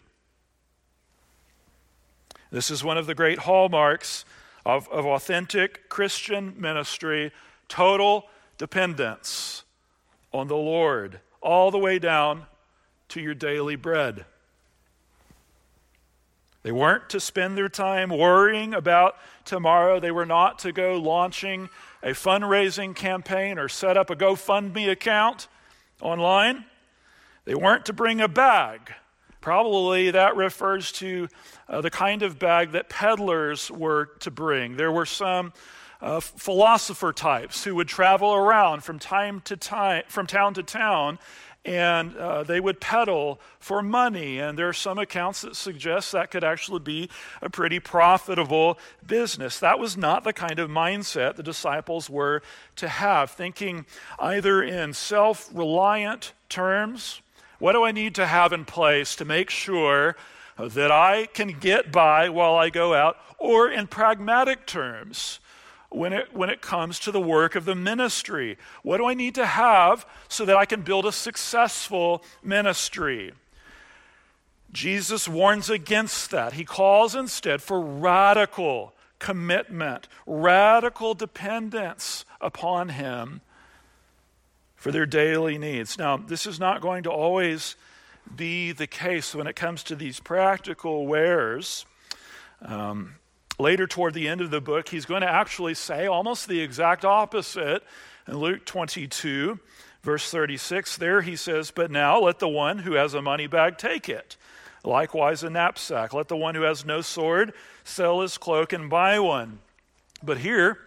This 2.52 2.70
is 2.70 2.84
one 2.84 2.98
of 2.98 3.08
the 3.08 3.16
great 3.16 3.40
hallmarks 3.40 4.26
of, 4.66 4.88
of 4.90 5.06
authentic 5.06 5.90
Christian 5.90 6.54
ministry 6.58 7.32
total 7.68 8.28
dependence 8.58 9.64
on 10.34 10.48
the 10.48 10.58
Lord, 10.58 11.22
all 11.42 11.72
the 11.72 11.78
way 11.78 11.98
down 11.98 12.46
to 13.10 13.22
your 13.22 13.34
daily 13.34 13.76
bread. 13.76 14.26
They 16.64 16.72
weren't 16.72 17.10
to 17.10 17.20
spend 17.20 17.58
their 17.58 17.70
time 17.70 18.10
worrying 18.10 18.74
about 18.74 19.16
tomorrow. 19.46 20.00
They 20.00 20.12
were 20.12 20.28
not 20.28 20.60
to 20.60 20.72
go 20.72 20.98
launching 20.98 21.70
a 22.04 22.10
fundraising 22.10 22.96
campaign 22.96 23.60
or 23.60 23.68
set 23.68 23.98
up 23.98 24.10
a 24.10 24.16
GoFundMe 24.16 24.90
account 24.90 25.48
online. 26.02 26.66
They 27.46 27.56
weren't 27.56 27.86
to 27.86 27.94
bring 27.94 28.22
a 28.22 28.28
bag. 28.28 28.92
Probably 29.40 30.12
that 30.12 30.36
refers 30.36 30.92
to 30.94 31.28
uh, 31.68 31.82
the 31.82 31.90
kind 31.90 32.22
of 32.22 32.38
bag 32.38 32.72
that 32.72 32.90
peddlers 32.90 33.72
were 33.72 34.06
to 34.20 34.30
bring. 34.30 34.78
There 34.78 34.92
were 34.92 35.06
some 35.06 35.54
uh, 36.02 36.20
philosopher 36.20 37.14
types 37.14 37.64
who 37.64 37.76
would 37.76 37.88
travel 37.88 38.34
around 38.34 38.84
from 38.84 39.00
time 39.00 39.42
to 39.42 39.56
time, 39.56 40.04
from 40.08 40.28
town 40.28 40.54
to 40.56 40.64
town, 40.64 41.20
and 41.64 42.16
uh, 42.18 42.44
they 42.44 42.60
would 42.60 42.80
peddle 42.80 43.40
for 43.60 43.82
money. 43.82 44.40
And 44.40 44.58
there 44.58 44.68
are 44.68 44.74
some 44.74 44.98
accounts 44.98 45.42
that 45.42 45.56
suggest 45.56 46.12
that 46.12 46.32
could 46.32 46.44
actually 46.44 46.80
be 46.80 47.10
a 47.42 47.50
pretty 47.50 47.80
profitable 47.80 48.80
business. 49.06 49.60
That 49.60 49.80
was 49.80 49.96
not 49.96 50.24
the 50.24 50.34
kind 50.34 50.60
of 50.60 50.70
mindset 50.70 51.36
the 51.36 51.44
disciples 51.44 52.10
were 52.10 52.42
to 52.78 52.88
have, 52.88 53.32
thinking 53.32 53.86
either 54.20 54.64
in 54.64 54.94
self 54.94 55.50
reliant 55.54 56.34
terms 56.50 57.22
what 57.62 57.74
do 57.74 57.84
I 57.84 57.92
need 57.92 58.16
to 58.16 58.26
have 58.26 58.54
in 58.54 58.66
place 58.66 59.16
to 59.18 59.24
make 59.24 59.52
sure 59.52 60.16
that 60.58 60.92
I 60.92 61.28
can 61.28 61.60
get 61.60 61.92
by 61.92 62.28
while 62.28 62.56
I 62.56 62.72
go 62.72 62.96
out, 62.96 63.18
or 63.38 63.70
in 63.70 63.86
pragmatic 63.86 64.66
terms? 64.66 65.40
When 65.92 66.14
it, 66.14 66.34
when 66.34 66.50
it 66.50 66.62
comes 66.62 66.98
to 67.00 67.12
the 67.12 67.22
work 67.22 67.56
of 67.56 67.66
the 67.66 67.76
ministry? 67.76 68.58
What 68.82 68.98
do 68.98 69.06
I 69.06 69.14
need 69.14 69.36
to 69.36 69.46
have 69.46 70.06
so 70.28 70.46
that 70.46 70.58
I 70.58 70.66
can 70.66 70.82
build 70.82 71.06
a 71.06 71.12
successful 71.12 72.24
ministry? 72.42 73.34
Jesus 74.72 75.28
warns 75.28 75.70
against 75.70 76.32
that. 76.32 76.54
He 76.54 76.64
calls 76.64 77.14
instead 77.14 77.62
for 77.62 77.82
radical 77.82 78.94
commitment, 79.20 80.08
radical 80.26 81.14
dependence 81.14 82.26
upon 82.40 82.90
Him 82.90 83.42
for 84.76 84.92
their 84.92 85.06
daily 85.06 85.58
needs. 85.58 85.98
Now, 85.98 86.18
this 86.18 86.48
is 86.48 86.60
not 86.60 86.82
going 86.82 87.04
to 87.04 87.12
always 87.12 87.76
be 88.36 88.72
the 88.72 88.88
case 88.88 89.36
when 89.36 89.46
it 89.46 89.56
comes 89.56 89.84
to 89.84 89.96
these 89.96 90.20
practical 90.20 91.06
wares. 91.06 91.86
Um, 92.62 93.16
later, 93.62 93.88
toward 93.88 94.14
the 94.14 94.28
end 94.28 94.42
of 94.42 94.52
the 94.52 94.62
book, 94.62 94.90
he's 94.90 95.06
going 95.06 95.22
to 95.22 95.30
actually 95.30 95.74
say 95.74 96.08
almost 96.08 96.48
the 96.48 96.60
exact 96.60 97.06
opposite 97.06 97.84
in 98.28 98.38
Luke 98.38 98.66
22, 98.66 99.60
verse 100.02 100.30
36. 100.30 100.98
There 100.98 101.22
he 101.22 101.36
says, 101.36 101.72
But 101.72 101.92
now 101.92 102.20
let 102.20 102.40
the 102.40 102.50
one 102.50 102.80
who 102.80 102.94
has 102.94 103.14
a 103.14 103.22
money 103.22 103.48
bag 103.48 103.78
take 103.78 104.10
it. 104.10 104.36
Likewise, 104.84 105.44
a 105.44 105.50
knapsack. 105.50 106.14
Let 106.14 106.28
the 106.28 106.36
one 106.36 106.56
who 106.56 106.64
has 106.64 106.86
no 106.86 107.02
sword 107.02 107.54
sell 107.84 108.22
his 108.22 108.38
cloak 108.38 108.74
and 108.74 108.90
buy 108.90 109.20
one. 109.20 109.60
But 110.24 110.40
here, 110.40 110.80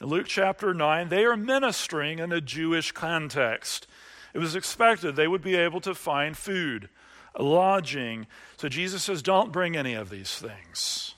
in 0.00 0.08
Luke 0.08 0.26
chapter 0.26 0.74
9, 0.74 1.08
they 1.08 1.24
are 1.24 1.36
ministering 1.36 2.18
in 2.18 2.32
a 2.32 2.40
Jewish 2.40 2.92
context. 2.92 3.86
It 4.34 4.38
was 4.38 4.54
expected 4.54 5.16
they 5.16 5.28
would 5.28 5.42
be 5.42 5.56
able 5.56 5.80
to 5.80 5.94
find 5.94 6.36
food, 6.36 6.88
lodging. 7.38 8.26
So 8.58 8.68
Jesus 8.68 9.02
says, 9.02 9.22
Don't 9.22 9.52
bring 9.52 9.76
any 9.76 9.94
of 9.94 10.10
these 10.10 10.34
things. 10.36 11.14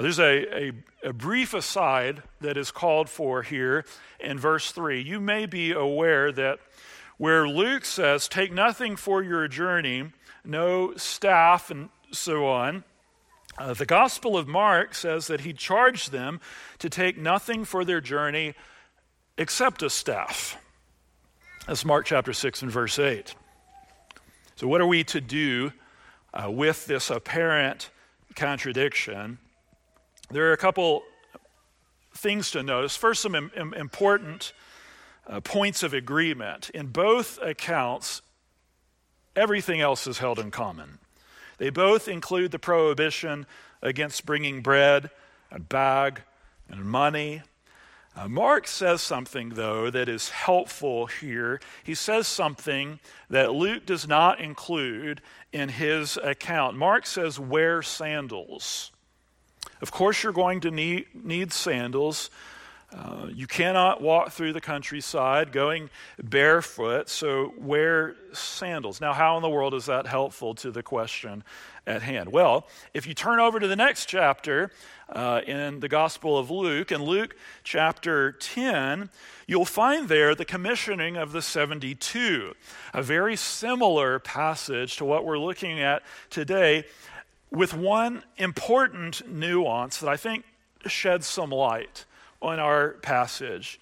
There's 0.00 0.18
a, 0.18 0.68
a, 0.68 0.72
a 1.04 1.12
brief 1.12 1.52
aside 1.52 2.22
that 2.40 2.56
is 2.56 2.70
called 2.70 3.10
for 3.10 3.42
here 3.42 3.84
in 4.18 4.38
verse 4.38 4.72
3. 4.72 5.02
You 5.02 5.20
may 5.20 5.44
be 5.44 5.72
aware 5.72 6.32
that 6.32 6.58
where 7.18 7.46
Luke 7.46 7.84
says, 7.84 8.26
Take 8.26 8.50
nothing 8.50 8.96
for 8.96 9.22
your 9.22 9.46
journey, 9.46 10.10
no 10.42 10.94
staff, 10.96 11.70
and 11.70 11.90
so 12.12 12.46
on. 12.46 12.82
Uh, 13.58 13.74
the 13.74 13.84
Gospel 13.84 14.38
of 14.38 14.48
Mark 14.48 14.94
says 14.94 15.26
that 15.26 15.42
he 15.42 15.52
charged 15.52 16.12
them 16.12 16.40
to 16.78 16.88
take 16.88 17.18
nothing 17.18 17.66
for 17.66 17.84
their 17.84 18.00
journey 18.00 18.54
except 19.36 19.82
a 19.82 19.90
staff. 19.90 20.56
That's 21.66 21.84
Mark 21.84 22.06
chapter 22.06 22.32
6 22.32 22.62
and 22.62 22.70
verse 22.70 22.98
8. 22.98 23.34
So, 24.56 24.66
what 24.66 24.80
are 24.80 24.86
we 24.86 25.04
to 25.04 25.20
do 25.20 25.72
uh, 26.32 26.50
with 26.50 26.86
this 26.86 27.10
apparent 27.10 27.90
contradiction? 28.34 29.38
There 30.32 30.48
are 30.48 30.52
a 30.52 30.56
couple 30.56 31.02
things 32.14 32.52
to 32.52 32.62
notice. 32.62 32.96
First, 32.96 33.22
some 33.22 33.34
Im- 33.34 33.74
important 33.74 34.52
uh, 35.26 35.40
points 35.40 35.82
of 35.82 35.92
agreement. 35.92 36.70
In 36.70 36.86
both 36.86 37.38
accounts, 37.42 38.22
everything 39.34 39.80
else 39.80 40.06
is 40.06 40.18
held 40.18 40.38
in 40.38 40.52
common. 40.52 40.98
They 41.58 41.70
both 41.70 42.06
include 42.06 42.52
the 42.52 42.58
prohibition 42.60 43.44
against 43.82 44.24
bringing 44.24 44.62
bread 44.62 45.10
and 45.50 45.68
bag 45.68 46.22
and 46.68 46.84
money. 46.84 47.42
Uh, 48.14 48.28
Mark 48.28 48.68
says 48.68 49.02
something, 49.02 49.50
though, 49.50 49.90
that 49.90 50.08
is 50.08 50.30
helpful 50.30 51.06
here. 51.06 51.60
He 51.82 51.94
says 51.94 52.28
something 52.28 53.00
that 53.28 53.52
Luke 53.52 53.84
does 53.84 54.06
not 54.06 54.40
include 54.40 55.22
in 55.52 55.70
his 55.70 56.16
account. 56.22 56.76
Mark 56.76 57.04
says, 57.04 57.38
wear 57.40 57.82
sandals. 57.82 58.92
Of 59.80 59.90
course, 59.90 60.22
you're 60.22 60.32
going 60.32 60.60
to 60.60 60.70
need, 60.70 61.06
need 61.14 61.52
sandals 61.52 62.30
uh, 62.92 63.28
you 63.32 63.46
cannot 63.46 64.02
walk 64.02 64.32
through 64.32 64.52
the 64.52 64.60
countryside 64.60 65.52
going 65.52 65.90
barefoot, 66.22 67.08
so 67.08 67.54
wear 67.56 68.16
sandals. 68.32 69.00
Now, 69.00 69.12
how 69.12 69.36
in 69.36 69.42
the 69.42 69.48
world 69.48 69.74
is 69.74 69.86
that 69.86 70.08
helpful 70.08 70.56
to 70.56 70.72
the 70.72 70.82
question 70.82 71.44
at 71.86 72.02
hand? 72.02 72.32
Well, 72.32 72.66
if 72.92 73.06
you 73.06 73.14
turn 73.14 73.38
over 73.38 73.60
to 73.60 73.68
the 73.68 73.76
next 73.76 74.06
chapter 74.06 74.72
uh, 75.08 75.40
in 75.46 75.78
the 75.78 75.88
Gospel 75.88 76.36
of 76.36 76.50
Luke, 76.50 76.90
in 76.90 77.04
Luke 77.04 77.36
chapter 77.62 78.32
10, 78.32 79.08
you'll 79.46 79.64
find 79.64 80.08
there 80.08 80.34
the 80.34 80.44
commissioning 80.44 81.16
of 81.16 81.30
the 81.30 81.42
72, 81.42 82.54
a 82.92 83.02
very 83.02 83.36
similar 83.36 84.18
passage 84.18 84.96
to 84.96 85.04
what 85.04 85.24
we're 85.24 85.38
looking 85.38 85.80
at 85.80 86.02
today, 86.28 86.86
with 87.50 87.74
one 87.74 88.22
important 88.36 89.28
nuance 89.28 89.98
that 89.98 90.08
I 90.08 90.16
think 90.16 90.44
sheds 90.86 91.26
some 91.26 91.50
light 91.50 92.04
on 92.40 92.58
our 92.58 92.90
passage. 93.02 93.80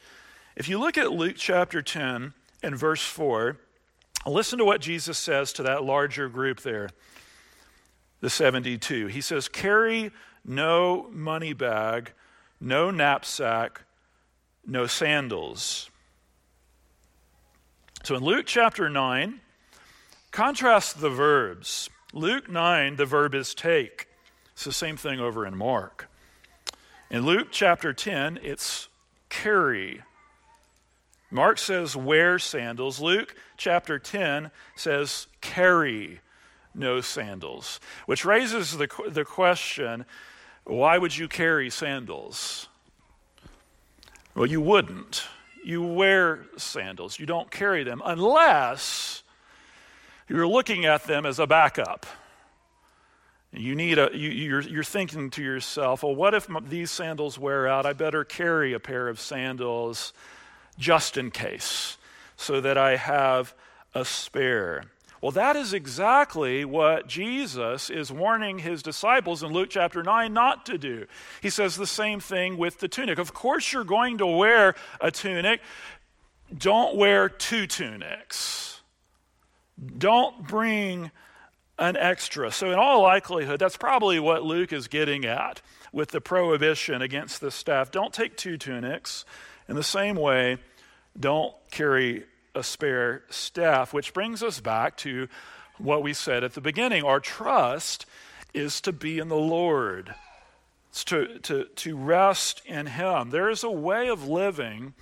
If 0.56 0.68
you 0.68 0.78
look 0.78 0.98
at 0.98 1.12
Luke 1.12 1.36
chapter 1.36 1.82
10 1.82 2.32
and 2.62 2.76
verse 2.76 3.02
4, 3.02 3.56
listen 4.26 4.58
to 4.58 4.64
what 4.64 4.80
Jesus 4.80 5.18
says 5.18 5.52
to 5.54 5.62
that 5.64 5.84
larger 5.84 6.28
group 6.28 6.60
there, 6.60 6.90
the 8.20 8.30
72. 8.30 9.06
He 9.06 9.20
says, 9.20 9.48
Carry 9.48 10.10
no 10.44 11.08
money 11.12 11.52
bag, 11.52 12.12
no 12.60 12.90
knapsack, 12.90 13.82
no 14.66 14.86
sandals. 14.86 15.90
So 18.02 18.16
in 18.16 18.22
Luke 18.22 18.46
chapter 18.46 18.88
9, 18.88 19.40
contrast 20.30 21.00
the 21.00 21.10
verbs. 21.10 21.90
Luke 22.12 22.48
9, 22.48 22.96
the 22.96 23.06
verb 23.06 23.34
is 23.34 23.54
take. 23.54 24.08
It's 24.52 24.64
the 24.64 24.72
same 24.72 24.96
thing 24.96 25.20
over 25.20 25.46
in 25.46 25.56
Mark. 25.56 26.10
In 27.10 27.26
Luke 27.26 27.48
chapter 27.50 27.92
10, 27.92 28.38
it's 28.42 28.88
carry. 29.28 30.02
Mark 31.30 31.58
says 31.58 31.94
wear 31.94 32.38
sandals. 32.38 33.00
Luke 33.00 33.34
chapter 33.56 33.98
10 33.98 34.50
says 34.74 35.26
carry 35.40 36.20
no 36.74 37.00
sandals, 37.00 37.80
which 38.06 38.24
raises 38.24 38.76
the, 38.78 38.88
the 39.08 39.24
question 39.24 40.04
why 40.64 40.98
would 40.98 41.16
you 41.16 41.28
carry 41.28 41.70
sandals? 41.70 42.68
Well, 44.34 44.46
you 44.46 44.60
wouldn't. 44.60 45.24
You 45.64 45.82
wear 45.82 46.46
sandals, 46.56 47.18
you 47.18 47.26
don't 47.26 47.50
carry 47.50 47.84
them 47.84 48.00
unless 48.04 49.22
you're 50.28 50.46
looking 50.46 50.84
at 50.84 51.04
them 51.04 51.24
as 51.26 51.38
a 51.38 51.46
backup. 51.46 52.06
You 53.52 53.74
need 53.74 53.98
a, 53.98 54.10
you, 54.12 54.28
you're, 54.28 54.60
you're 54.60 54.84
thinking 54.84 55.30
to 55.30 55.42
yourself, 55.42 56.02
well, 56.02 56.14
what 56.14 56.34
if 56.34 56.48
these 56.68 56.90
sandals 56.90 57.38
wear 57.38 57.66
out? 57.66 57.86
I 57.86 57.94
better 57.94 58.24
carry 58.24 58.74
a 58.74 58.80
pair 58.80 59.08
of 59.08 59.18
sandals 59.18 60.12
just 60.78 61.16
in 61.16 61.30
case, 61.30 61.96
so 62.36 62.60
that 62.60 62.76
I 62.76 62.96
have 62.96 63.54
a 63.94 64.04
spare. 64.04 64.84
Well, 65.20 65.32
that 65.32 65.56
is 65.56 65.72
exactly 65.72 66.64
what 66.64 67.08
Jesus 67.08 67.90
is 67.90 68.12
warning 68.12 68.60
his 68.60 68.82
disciples 68.82 69.42
in 69.42 69.52
Luke 69.52 69.70
chapter 69.70 70.02
9 70.02 70.32
not 70.32 70.64
to 70.66 70.78
do. 70.78 71.06
He 71.40 71.50
says 71.50 71.74
the 71.76 71.88
same 71.88 72.20
thing 72.20 72.56
with 72.56 72.78
the 72.78 72.86
tunic. 72.86 73.18
Of 73.18 73.34
course, 73.34 73.72
you're 73.72 73.82
going 73.82 74.18
to 74.18 74.26
wear 74.26 74.74
a 75.00 75.10
tunic. 75.10 75.60
Don't 76.56 76.96
wear 76.96 77.28
two 77.28 77.66
tunics. 77.66 78.67
Don't 79.98 80.46
bring 80.46 81.10
an 81.78 81.96
extra. 81.96 82.50
So, 82.50 82.72
in 82.72 82.78
all 82.78 83.02
likelihood, 83.02 83.60
that's 83.60 83.76
probably 83.76 84.18
what 84.18 84.42
Luke 84.42 84.72
is 84.72 84.88
getting 84.88 85.24
at 85.24 85.62
with 85.92 86.10
the 86.10 86.20
prohibition 86.20 87.02
against 87.02 87.40
the 87.40 87.50
staff. 87.50 87.90
Don't 87.90 88.12
take 88.12 88.36
two 88.36 88.56
tunics. 88.56 89.24
In 89.68 89.76
the 89.76 89.82
same 89.82 90.16
way, 90.16 90.58
don't 91.18 91.54
carry 91.70 92.24
a 92.54 92.62
spare 92.62 93.22
staff, 93.30 93.92
which 93.92 94.12
brings 94.12 94.42
us 94.42 94.60
back 94.60 94.96
to 94.98 95.28
what 95.78 96.02
we 96.02 96.12
said 96.12 96.42
at 96.42 96.54
the 96.54 96.60
beginning. 96.60 97.04
Our 97.04 97.20
trust 97.20 98.06
is 98.52 98.80
to 98.82 98.92
be 98.92 99.18
in 99.18 99.28
the 99.28 99.36
Lord, 99.36 100.14
it's 100.90 101.04
to, 101.04 101.38
to, 101.40 101.64
to 101.64 101.96
rest 101.96 102.62
in 102.66 102.86
Him. 102.86 103.30
There 103.30 103.50
is 103.50 103.62
a 103.62 103.70
way 103.70 104.08
of 104.08 104.26
living. 104.26 104.94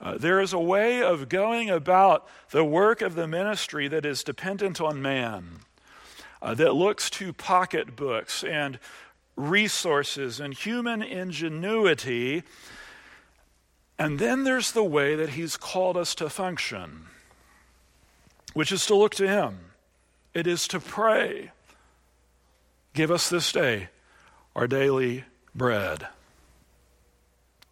Uh, 0.00 0.16
there 0.16 0.40
is 0.40 0.52
a 0.52 0.58
way 0.58 1.02
of 1.02 1.28
going 1.28 1.68
about 1.70 2.28
the 2.50 2.64
work 2.64 3.02
of 3.02 3.14
the 3.14 3.26
ministry 3.26 3.88
that 3.88 4.06
is 4.06 4.22
dependent 4.22 4.80
on 4.80 5.02
man 5.02 5.60
uh, 6.40 6.54
that 6.54 6.74
looks 6.74 7.10
to 7.10 7.32
pocketbooks 7.32 8.44
and 8.44 8.78
resources 9.36 10.38
and 10.38 10.54
human 10.54 11.02
ingenuity. 11.02 12.44
And 13.98 14.18
then 14.18 14.44
there's 14.44 14.72
the 14.72 14.84
way 14.84 15.16
that 15.16 15.30
He's 15.30 15.56
called 15.56 15.96
us 15.96 16.14
to 16.16 16.30
function, 16.30 17.06
which 18.54 18.70
is 18.70 18.86
to 18.86 18.94
look 18.94 19.14
to 19.16 19.26
Him. 19.26 19.58
It 20.32 20.46
is 20.46 20.68
to 20.68 20.78
pray. 20.78 21.50
Give 22.94 23.10
us 23.10 23.28
this 23.28 23.50
day 23.50 23.88
our 24.54 24.66
daily 24.66 25.24
bread. 25.54 26.06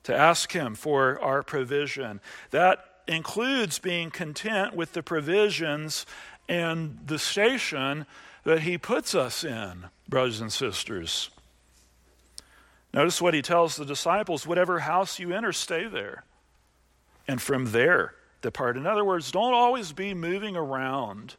To 0.07 0.15
ask 0.15 0.53
Him 0.53 0.77
for 0.77 1.21
our 1.21 1.43
provision. 1.43 2.21
That 2.51 2.85
includes 3.09 3.81
being 3.81 4.13
content 4.13 4.75
with 4.75 4.93
the 4.93 5.03
provisions 5.03 6.07
and 6.49 7.01
the 7.05 7.19
station 7.19 8.07
that 8.45 8.61
He 8.61 8.79
puts 8.79 9.17
us 9.17 9.43
in, 9.43 9.87
brothers 10.09 10.41
and 10.41 10.53
sisters. 10.53 11.31
Notice 12.95 13.21
what 13.21 13.35
He 13.35 13.43
tells 13.43 13.75
the 13.75 13.85
disciples 13.85 14.47
whatever 14.47 14.79
house 14.79 15.19
you 15.19 15.33
enter, 15.33 15.53
stay 15.53 15.89
there. 15.89 16.23
And 17.27 17.43
from 17.43 17.73
there, 17.73 18.15
depart. 18.43 18.77
In 18.77 18.87
other 18.87 19.05
words, 19.05 19.33
don't 19.33 19.55
always 19.55 19.91
be 19.91 20.15
moving 20.15 20.55
around 20.55 21.35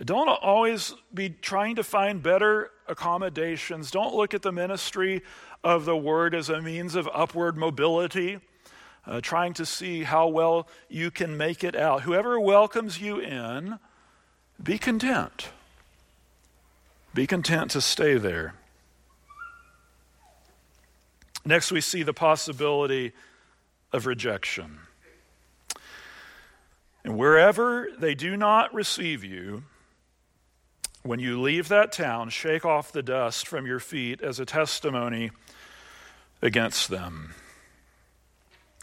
Don't 0.00 0.28
always 0.28 0.94
be 1.12 1.28
trying 1.28 1.76
to 1.76 1.84
find 1.84 2.22
better 2.22 2.70
accommodations. 2.88 3.90
Don't 3.90 4.14
look 4.14 4.32
at 4.32 4.40
the 4.42 4.52
ministry 4.52 5.22
of 5.62 5.84
the 5.84 5.96
word 5.96 6.34
as 6.34 6.48
a 6.48 6.62
means 6.62 6.94
of 6.94 7.08
upward 7.12 7.58
mobility, 7.58 8.38
uh, 9.06 9.20
trying 9.20 9.52
to 9.54 9.66
see 9.66 10.04
how 10.04 10.28
well 10.28 10.66
you 10.88 11.10
can 11.10 11.36
make 11.36 11.62
it 11.62 11.76
out. 11.76 12.02
Whoever 12.02 12.40
welcomes 12.40 13.00
you 13.00 13.18
in, 13.18 13.78
be 14.62 14.78
content. 14.78 15.50
Be 17.12 17.26
content 17.26 17.72
to 17.72 17.82
stay 17.82 18.16
there. 18.16 18.54
Next, 21.44 21.70
we 21.70 21.82
see 21.82 22.02
the 22.02 22.14
possibility 22.14 23.12
of 23.92 24.06
rejection. 24.06 24.78
And 27.04 27.18
wherever 27.18 27.88
they 27.98 28.14
do 28.14 28.36
not 28.36 28.72
receive 28.72 29.22
you, 29.24 29.64
when 31.02 31.18
you 31.18 31.40
leave 31.40 31.68
that 31.68 31.90
town, 31.92 32.30
shake 32.30 32.64
off 32.64 32.92
the 32.92 33.02
dust 33.02 33.48
from 33.48 33.66
your 33.66 33.80
feet 33.80 34.20
as 34.20 34.38
a 34.38 34.46
testimony 34.46 35.30
against 36.40 36.88
them. 36.88 37.34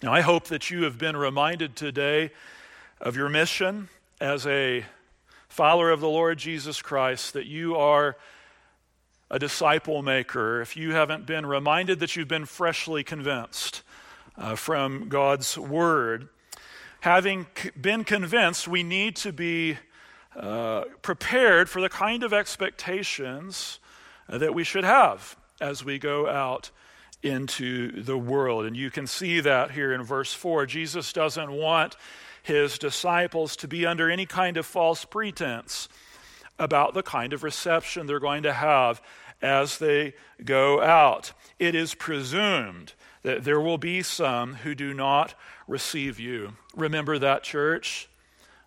Now, 0.04 0.14
I 0.14 0.22
hope 0.22 0.48
that 0.48 0.70
you 0.70 0.84
have 0.84 0.98
been 0.98 1.16
reminded 1.16 1.76
today 1.76 2.32
of 3.00 3.16
your 3.16 3.30
mission 3.30 3.90
as 4.20 4.46
a 4.46 4.86
follower 5.48 5.92
of 5.92 6.02
the 6.02 6.10
Lord 6.10 6.38
Jesus 6.38 6.82
Christ, 6.82 7.34
that 7.34 7.46
you 7.46 7.76
are 7.76 8.18
a 9.32 9.40
disciple 9.40 10.02
maker. 10.02 10.62
If 10.62 10.76
you 10.76 10.94
haven't 10.94 11.26
been 11.26 11.46
reminded 11.46 12.00
that 12.00 12.16
you've 12.16 12.28
been 12.28 12.46
freshly 12.46 13.04
convinced 13.04 13.82
uh, 14.38 14.56
from 14.56 15.08
God's 15.08 15.58
word, 15.58 16.30
having 17.02 17.48
been 17.80 18.04
convinced, 18.04 18.68
we 18.68 18.84
need 18.84 19.16
to 19.18 19.32
be 19.32 19.78
uh, 20.36 20.84
prepared 21.02 21.70
for 21.70 21.82
the 21.82 21.90
kind 21.90 22.24
of 22.24 22.34
expectations 22.34 23.80
that 24.28 24.54
we 24.54 24.64
should 24.64 24.84
have 24.84 25.36
as 25.60 25.84
we 25.84 25.98
go 25.98 26.30
out 26.30 26.70
into 27.24 28.02
the 28.02 28.18
world. 28.18 28.66
And 28.66 28.76
you 28.78 28.90
can 28.90 29.08
see 29.08 29.40
that 29.42 29.72
here 29.72 29.94
in 29.94 30.04
verse 30.04 30.34
4. 30.34 30.66
Jesus 30.66 31.12
doesn't 31.12 31.52
want 31.52 31.96
his 32.44 32.78
disciples 32.78 33.56
to 33.58 33.68
be 33.68 33.86
under 33.86 34.10
any 34.10 34.26
kind 34.26 34.58
of 34.58 34.66
false 34.66 35.06
pretense 35.06 35.90
about 36.58 36.94
the 36.94 37.04
kind 37.04 37.34
of 37.34 37.44
reception 37.44 38.06
they're 38.06 38.20
going 38.20 38.44
to 38.44 38.54
have 38.54 39.02
as 39.42 39.78
they 39.78 40.14
go 40.44 40.82
out. 40.82 41.32
It 41.58 41.76
is 41.76 41.96
presumed 41.96 42.94
that 43.24 43.44
there 43.44 43.60
will 43.60 43.78
be 43.78 44.02
some 44.02 44.56
who 44.56 44.76
do 44.76 44.94
not 44.94 45.36
receive 45.68 46.20
you. 46.20 46.54
Remember 46.76 47.18
that, 47.20 47.44
church. 47.44 48.09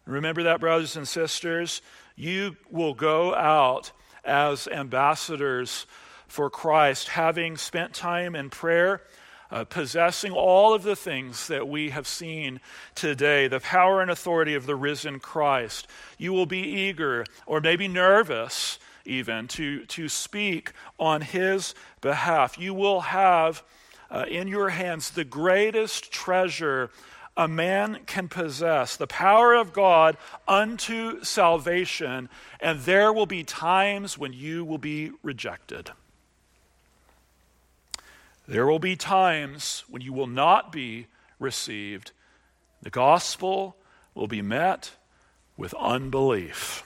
Remember 0.06 0.42
that, 0.42 0.60
brothers 0.60 0.96
and 0.96 1.06
sisters. 1.06 1.80
You 2.16 2.56
will 2.70 2.94
go 2.94 3.34
out 3.34 3.92
as 4.24 4.68
ambassadors 4.68 5.86
for 6.26 6.50
Christ, 6.50 7.08
having 7.08 7.56
spent 7.56 7.94
time 7.94 8.34
in 8.34 8.50
prayer, 8.50 9.02
uh, 9.50 9.64
possessing 9.64 10.32
all 10.32 10.72
of 10.72 10.82
the 10.82 10.96
things 10.96 11.46
that 11.48 11.68
we 11.68 11.90
have 11.90 12.08
seen 12.08 12.60
today, 12.94 13.48
the 13.48 13.60
power 13.60 14.00
and 14.00 14.10
authority 14.10 14.54
of 14.54 14.66
the 14.66 14.74
risen 14.74 15.20
Christ. 15.20 15.86
You 16.16 16.32
will 16.32 16.46
be 16.46 16.62
eager 16.62 17.26
or 17.46 17.60
maybe 17.60 17.86
nervous 17.86 18.78
even 19.04 19.48
to, 19.48 19.84
to 19.86 20.08
speak 20.08 20.72
on 20.98 21.20
his 21.20 21.74
behalf. 22.00 22.58
You 22.58 22.72
will 22.72 23.00
have 23.00 23.62
uh, 24.10 24.24
in 24.28 24.48
your 24.48 24.70
hands 24.70 25.10
the 25.10 25.24
greatest 25.24 26.12
treasure 26.12 26.90
a 27.36 27.48
man 27.48 28.00
can 28.06 28.28
possess 28.28 28.96
the 28.96 29.06
power 29.06 29.54
of 29.54 29.72
God 29.72 30.16
unto 30.46 31.24
salvation, 31.24 32.28
and 32.60 32.80
there 32.80 33.12
will 33.12 33.26
be 33.26 33.42
times 33.42 34.18
when 34.18 34.32
you 34.32 34.64
will 34.64 34.78
be 34.78 35.12
rejected. 35.22 35.90
There 38.46 38.66
will 38.66 38.78
be 38.78 38.96
times 38.96 39.84
when 39.88 40.02
you 40.02 40.12
will 40.12 40.26
not 40.26 40.72
be 40.72 41.06
received. 41.38 42.12
The 42.82 42.90
gospel 42.90 43.76
will 44.14 44.26
be 44.26 44.42
met 44.42 44.92
with 45.56 45.74
unbelief. 45.74 46.84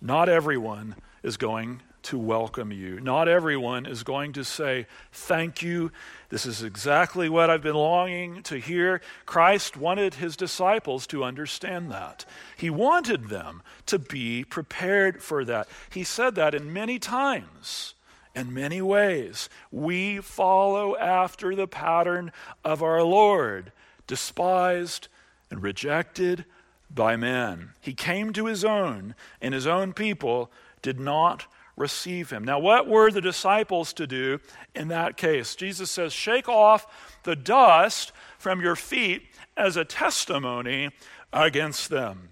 Not 0.00 0.28
everyone 0.28 0.96
is 1.22 1.36
going 1.36 1.80
to 2.04 2.18
welcome 2.18 2.72
you. 2.72 3.00
Not 3.00 3.28
everyone 3.28 3.86
is 3.86 4.02
going 4.02 4.32
to 4.34 4.44
say, 4.44 4.86
Thank 5.12 5.62
you. 5.62 5.92
This 6.28 6.46
is 6.46 6.62
exactly 6.62 7.28
what 7.28 7.50
I've 7.50 7.62
been 7.62 7.74
longing 7.74 8.42
to 8.44 8.58
hear. 8.58 9.00
Christ 9.26 9.76
wanted 9.76 10.14
his 10.14 10.36
disciples 10.36 11.06
to 11.08 11.24
understand 11.24 11.90
that. 11.90 12.24
He 12.56 12.70
wanted 12.70 13.28
them 13.28 13.62
to 13.86 13.98
be 13.98 14.44
prepared 14.44 15.22
for 15.22 15.44
that. 15.44 15.68
He 15.90 16.04
said 16.04 16.34
that 16.36 16.54
in 16.54 16.72
many 16.72 16.98
times. 16.98 17.94
In 18.34 18.54
many 18.54 18.80
ways, 18.80 19.50
we 19.70 20.18
follow 20.18 20.96
after 20.96 21.54
the 21.54 21.66
pattern 21.66 22.32
of 22.64 22.82
our 22.82 23.02
Lord, 23.02 23.72
despised 24.06 25.08
and 25.50 25.62
rejected 25.62 26.46
by 26.94 27.16
men. 27.16 27.72
He 27.80 27.92
came 27.92 28.32
to 28.32 28.46
his 28.46 28.64
own, 28.64 29.14
and 29.42 29.52
his 29.52 29.66
own 29.66 29.92
people 29.92 30.50
did 30.80 30.98
not 30.98 31.46
receive 31.82 32.30
him. 32.30 32.44
Now, 32.44 32.60
what 32.60 32.86
were 32.86 33.10
the 33.10 33.20
disciples 33.20 33.92
to 33.94 34.06
do 34.06 34.38
in 34.74 34.88
that 34.88 35.16
case? 35.16 35.56
Jesus 35.56 35.90
says, 35.90 36.12
Shake 36.12 36.48
off 36.48 36.86
the 37.24 37.36
dust 37.36 38.12
from 38.38 38.60
your 38.60 38.76
feet 38.76 39.24
as 39.56 39.76
a 39.76 39.84
testimony 39.84 40.90
against 41.32 41.90
them. 41.90 42.30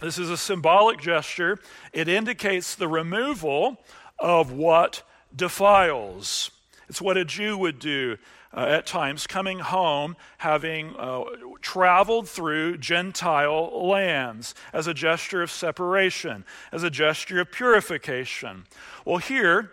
This 0.00 0.18
is 0.18 0.28
a 0.28 0.36
symbolic 0.36 1.00
gesture. 1.00 1.58
It 1.92 2.08
indicates 2.08 2.74
the 2.74 2.88
removal 2.88 3.78
of 4.18 4.50
what 4.50 5.02
defiles. 5.34 6.50
It's 6.88 7.00
what 7.00 7.16
a 7.16 7.24
Jew 7.24 7.56
would 7.56 7.78
do 7.78 8.18
uh, 8.52 8.66
at 8.68 8.86
times, 8.86 9.26
coming 9.26 9.60
home, 9.60 10.16
having 10.38 10.96
uh, 10.96 11.22
traveled 11.60 12.28
through 12.28 12.78
Gentile 12.78 13.88
lands 13.88 14.54
as 14.72 14.86
a 14.86 14.94
gesture 14.94 15.42
of 15.42 15.50
separation, 15.50 16.44
as 16.72 16.82
a 16.82 16.90
gesture 16.90 17.40
of 17.40 17.52
purification. 17.52 18.64
Well, 19.04 19.18
here, 19.18 19.70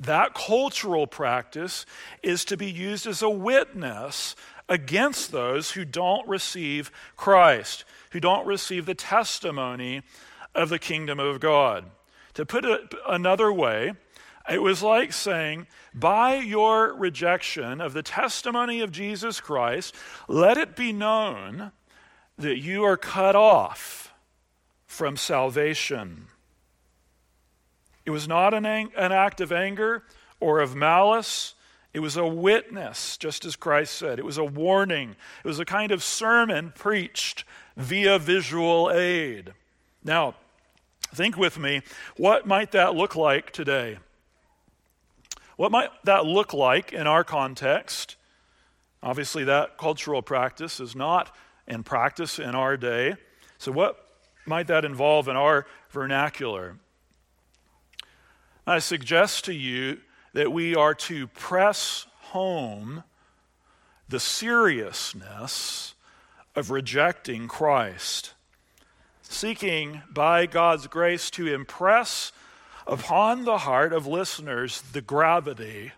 that 0.00 0.34
cultural 0.34 1.06
practice 1.06 1.86
is 2.22 2.44
to 2.46 2.56
be 2.56 2.70
used 2.70 3.06
as 3.06 3.22
a 3.22 3.30
witness 3.30 4.34
against 4.68 5.30
those 5.30 5.72
who 5.72 5.84
don't 5.84 6.26
receive 6.26 6.90
Christ, 7.16 7.84
who 8.10 8.20
don't 8.20 8.46
receive 8.46 8.86
the 8.86 8.94
testimony 8.94 10.02
of 10.54 10.68
the 10.68 10.78
kingdom 10.78 11.20
of 11.20 11.40
God. 11.40 11.84
To 12.34 12.46
put 12.46 12.64
it 12.64 12.94
another 13.06 13.52
way, 13.52 13.92
it 14.50 14.62
was 14.62 14.82
like 14.82 15.12
saying, 15.12 15.66
by 15.94 16.36
your 16.36 16.94
rejection 16.94 17.80
of 17.80 17.94
the 17.94 18.02
testimony 18.02 18.80
of 18.80 18.92
Jesus 18.92 19.40
Christ, 19.40 19.94
let 20.28 20.58
it 20.58 20.76
be 20.76 20.92
known 20.92 21.72
that 22.36 22.58
you 22.58 22.84
are 22.84 22.96
cut 22.96 23.36
off 23.36 24.12
from 24.86 25.16
salvation. 25.16 26.26
It 28.04 28.10
was 28.10 28.28
not 28.28 28.52
an, 28.52 28.66
ang- 28.66 28.92
an 28.96 29.12
act 29.12 29.40
of 29.40 29.50
anger 29.50 30.04
or 30.40 30.60
of 30.60 30.74
malice. 30.74 31.54
It 31.94 32.00
was 32.00 32.16
a 32.16 32.26
witness, 32.26 33.16
just 33.16 33.44
as 33.44 33.56
Christ 33.56 33.94
said. 33.94 34.18
It 34.18 34.24
was 34.24 34.36
a 34.36 34.44
warning. 34.44 35.16
It 35.42 35.48
was 35.48 35.58
a 35.58 35.64
kind 35.64 35.90
of 35.90 36.02
sermon 36.02 36.72
preached 36.74 37.44
via 37.76 38.18
visual 38.18 38.90
aid. 38.90 39.54
Now, 40.02 40.34
think 41.14 41.36
with 41.36 41.58
me 41.58 41.82
what 42.16 42.46
might 42.46 42.72
that 42.72 42.94
look 42.94 43.16
like 43.16 43.52
today? 43.52 43.98
What 45.56 45.70
might 45.70 45.90
that 46.04 46.26
look 46.26 46.52
like 46.52 46.92
in 46.92 47.06
our 47.06 47.24
context? 47.24 48.16
Obviously, 49.02 49.44
that 49.44 49.78
cultural 49.78 50.22
practice 50.22 50.80
is 50.80 50.96
not 50.96 51.34
in 51.66 51.82
practice 51.82 52.38
in 52.38 52.54
our 52.54 52.76
day. 52.76 53.14
So, 53.58 53.70
what 53.70 53.96
might 54.46 54.66
that 54.66 54.84
involve 54.84 55.28
in 55.28 55.36
our 55.36 55.66
vernacular? 55.90 56.76
I 58.66 58.78
suggest 58.78 59.44
to 59.44 59.54
you 59.54 59.98
that 60.32 60.50
we 60.52 60.74
are 60.74 60.94
to 60.94 61.26
press 61.28 62.06
home 62.20 63.04
the 64.08 64.20
seriousness 64.20 65.94
of 66.56 66.70
rejecting 66.70 67.46
Christ, 67.46 68.34
seeking 69.22 70.02
by 70.10 70.46
God's 70.46 70.86
grace 70.86 71.30
to 71.30 71.52
impress 71.52 72.32
upon 72.86 73.44
the 73.44 73.58
heart 73.58 73.92
of 73.92 74.06
listeners 74.06 74.82
the 74.92 75.00
gravity 75.00 75.92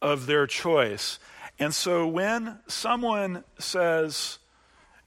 of 0.00 0.26
their 0.26 0.46
choice. 0.46 1.18
And 1.58 1.74
so 1.74 2.06
when 2.06 2.58
someone 2.66 3.44
says 3.58 4.38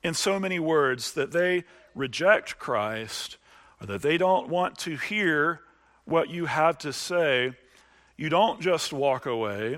in 0.04 0.14
so 0.14 0.40
many 0.40 0.60
words 0.60 1.14
that 1.14 1.32
they 1.32 1.64
reject 1.96 2.60
Christ 2.60 3.38
or 3.80 3.88
that 3.88 4.02
they 4.02 4.18
don't 4.18 4.50
want 4.50 4.78
to 4.80 4.98
hear 4.98 5.62
what 6.06 6.30
you 6.30 6.46
have 6.46 6.78
to 6.80 6.92
say, 6.92 7.54
you 8.18 8.30
don't 8.30 8.62
just 8.62 8.92
walk 8.92 9.26
away. 9.26 9.78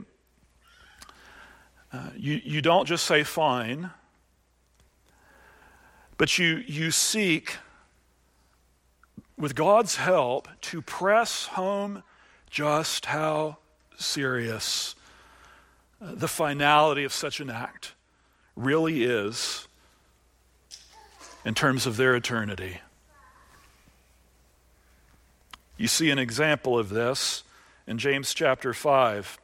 Uh, 1.92 2.10
you, 2.16 2.42
you 2.44 2.62
don't 2.62 2.88
just 2.88 3.06
say 3.06 3.24
fine, 3.24 3.92
but 6.18 6.40
you, 6.40 6.64
you 6.66 6.90
seek 6.90 7.58
with 9.38 9.56
God's 9.56 9.96
help, 9.96 10.48
to 10.62 10.82
press 10.82 11.48
home 11.48 12.04
just 12.50 13.08
how 13.08 13.58
serious 13.98 14.96
uh, 16.02 16.14
the 16.14 16.28
finality 16.28 17.04
of 17.04 17.14
such 17.14 17.40
an 17.40 17.50
act 17.50 17.94
really 18.56 19.04
is 19.04 19.68
in 21.46 21.54
terms 21.54 21.86
of 21.86 21.98
their 21.98 22.16
eternity. 22.16 22.80
You 25.78 25.88
see 25.88 26.12
an 26.12 26.20
example 26.20 26.78
of 26.78 26.90
this 26.90 27.44
in 27.88 27.98
James 27.98 28.34
chapter 28.34 28.74
5. 28.74 29.40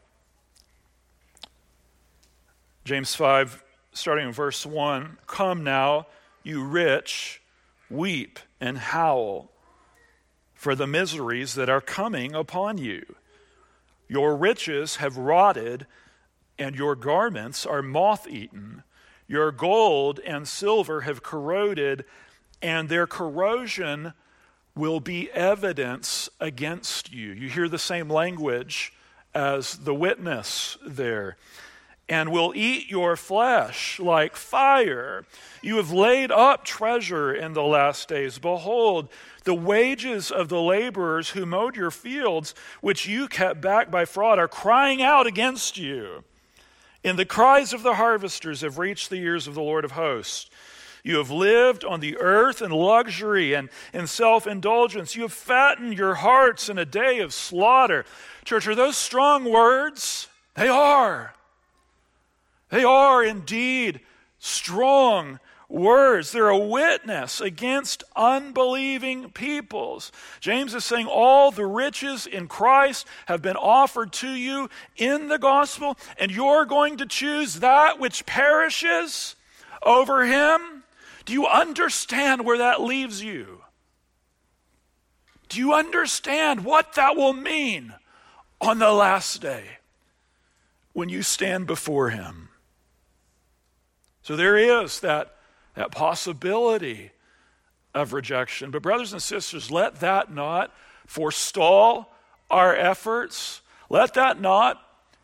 James 2.86 3.16
5, 3.16 3.64
starting 3.92 4.28
in 4.28 4.34
verse 4.34 4.66
1 4.66 5.18
Come 5.28 5.64
now, 5.64 6.08
you 6.44 6.64
rich, 6.64 7.42
weep 7.90 8.40
and 8.62 8.78
howl 8.78 9.50
for 10.60 10.76
the 10.76 10.86
miseries 10.86 11.54
that 11.54 11.70
are 11.70 11.80
coming 11.80 12.36
upon 12.36 12.78
you. 12.78 13.16
Your 14.10 14.36
riches 14.36 14.98
have 14.98 15.16
rotted, 15.16 15.88
and 16.58 16.76
your 16.76 16.98
garments 16.98 17.66
are 17.66 17.82
moth 17.82 18.28
eaten. 18.28 18.84
Your 19.26 19.54
gold 19.54 20.20
and 20.28 20.46
silver 20.46 21.02
have 21.02 21.24
corroded, 21.24 22.04
and 22.62 22.90
their 22.90 23.08
corrosion 23.08 24.12
will 24.76 25.00
be 25.00 25.32
evidence 25.32 26.28
against 26.42 27.10
you. 27.10 27.32
You 27.32 27.48
hear 27.48 27.70
the 27.70 27.80
same 27.80 28.10
language 28.10 28.92
as 29.34 29.78
the 29.78 29.96
witness 29.96 30.78
there 30.86 31.38
and 32.10 32.32
will 32.32 32.52
eat 32.56 32.90
your 32.90 33.16
flesh 33.16 34.00
like 34.00 34.36
fire. 34.36 35.24
You 35.62 35.78
have 35.78 35.92
laid 35.92 36.32
up 36.32 36.66
treasure 36.66 37.32
in 37.32 37.54
the 37.54 37.64
last 37.64 38.10
days. 38.10 38.40
Behold, 38.40 39.10
the 39.44 39.54
wages 39.54 40.32
of 40.32 40.50
the 40.50 40.62
laborers 40.62 41.30
who 41.30 41.46
mowed 41.46 41.76
your 41.76 41.92
fields, 41.92 42.56
which 42.82 43.08
you 43.08 43.28
kept 43.28 43.62
back 43.62 43.92
by 43.92 44.06
fraud, 44.06 44.40
are 44.40 44.48
crying 44.48 45.04
out 45.04 45.28
against 45.28 45.78
you. 45.78 46.24
And 47.04 47.18
the 47.18 47.26
cries 47.26 47.74
of 47.74 47.84
the 47.84 47.94
harvesters 47.94 48.62
have 48.62 48.80
reached 48.80 49.10
the 49.10 49.22
ears 49.22 49.48
of 49.48 49.54
the 49.54 49.62
Lord 49.62 49.86
of 49.86 49.92
hosts. 49.92 50.50
You 51.04 51.18
have 51.18 51.32
lived 51.32 51.86
on 51.86 52.02
the 52.02 52.18
earth 52.18 52.62
in 52.62 52.72
luxury 52.72 53.54
and 53.54 53.70
in 53.94 54.06
self 54.08 54.46
indulgence. 54.46 55.16
You 55.16 55.22
have 55.22 55.34
fattened 55.34 55.98
your 55.98 56.16
hearts 56.16 56.70
in 56.70 56.78
a 56.78 56.86
day 56.86 57.20
of 57.20 57.34
slaughter. 57.34 58.04
Church, 58.44 58.68
are 58.68 58.76
those 58.76 58.98
strong 58.98 59.50
words? 59.50 60.28
They 60.56 60.68
are. 60.68 61.34
They 62.70 62.84
are 62.84 63.24
indeed 63.24 64.02
strong 64.40 65.40
words. 65.68 66.32
They're 66.32 66.50
a 66.50 66.58
witness 66.58 67.40
against 67.40 68.04
unbelieving 68.16 69.30
peoples. 69.32 70.12
James 70.40 70.74
is 70.74 70.84
saying 70.84 71.08
all 71.08 71.52
the 71.52 71.66
riches 71.66 72.26
in 72.26 72.48
Christ 72.48 73.08
have 73.28 73.42
been 73.42 73.56
offered 73.56 74.12
to 74.14 74.30
you 74.30 74.70
in 74.98 75.28
the 75.28 75.38
gospel, 75.38 75.98
and 76.18 76.32
you're 76.32 76.66
going 76.66 76.98
to 76.98 77.06
choose 77.06 77.60
that 77.60 78.00
which 78.00 78.26
perishes 78.26 79.36
over 79.84 80.26
him. 80.26 80.84
Do 81.26 81.34
you 81.34 81.46
understand 81.46 82.46
where 82.46 82.58
that 82.58 82.82
leaves 82.82 83.24
you? 83.24 83.62
Do 85.48 85.60
you 85.60 85.74
understand 85.74 86.64
what 86.64 86.94
that 86.94 87.16
will 87.16 87.34
mean 87.34 87.94
on 88.62 88.80
the 88.80 88.92
last 88.92 89.42
day 89.42 89.78
when 90.94 91.10
you 91.10 91.24
stand 91.24 91.66
before 91.66 92.12
him? 92.12 92.49
So 94.30 94.36
there 94.36 94.60
is 94.60 95.00
that, 95.00 95.38
that 95.74 95.90
possibility 95.90 97.10
of 97.96 98.14
rejection. 98.14 98.70
But, 98.70 98.84
brothers 98.84 99.12
and 99.12 99.24
sisters, 99.24 99.72
let 99.72 100.02
that 100.02 100.32
not 100.32 100.72
forestall 101.08 102.14
our 102.48 102.76
efforts. 102.76 103.62
Let 103.90 104.14
that 104.14 104.40
not 104.40 104.80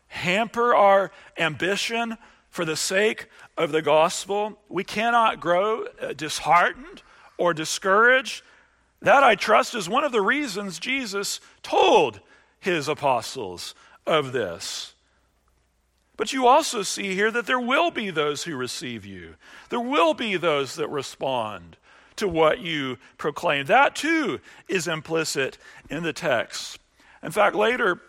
hamper 0.08 0.74
our 0.74 1.12
ambition 1.38 2.18
for 2.50 2.64
the 2.64 2.74
sake 2.74 3.28
of 3.56 3.70
the 3.70 3.80
gospel. 3.80 4.58
We 4.68 4.82
cannot 4.82 5.38
grow 5.38 5.84
uh, 6.02 6.12
disheartened 6.12 7.04
or 7.38 7.54
discouraged. 7.54 8.42
That, 9.02 9.22
I 9.22 9.36
trust, 9.36 9.76
is 9.76 9.88
one 9.88 10.02
of 10.02 10.10
the 10.10 10.20
reasons 10.20 10.80
Jesus 10.80 11.38
told 11.62 12.18
his 12.58 12.88
apostles 12.88 13.76
of 14.04 14.32
this. 14.32 14.95
But 16.16 16.32
you 16.32 16.46
also 16.46 16.82
see 16.82 17.14
here 17.14 17.30
that 17.30 17.46
there 17.46 17.60
will 17.60 17.90
be 17.90 18.10
those 18.10 18.44
who 18.44 18.56
receive 18.56 19.04
you. 19.04 19.34
There 19.68 19.80
will 19.80 20.14
be 20.14 20.36
those 20.36 20.76
that 20.76 20.88
respond 20.88 21.76
to 22.16 22.26
what 22.26 22.60
you 22.60 22.96
proclaim. 23.18 23.66
That 23.66 23.94
too 23.94 24.40
is 24.68 24.88
implicit 24.88 25.58
in 25.90 26.02
the 26.02 26.14
text. 26.14 26.78
In 27.22 27.30
fact, 27.30 27.54
later 27.54 28.00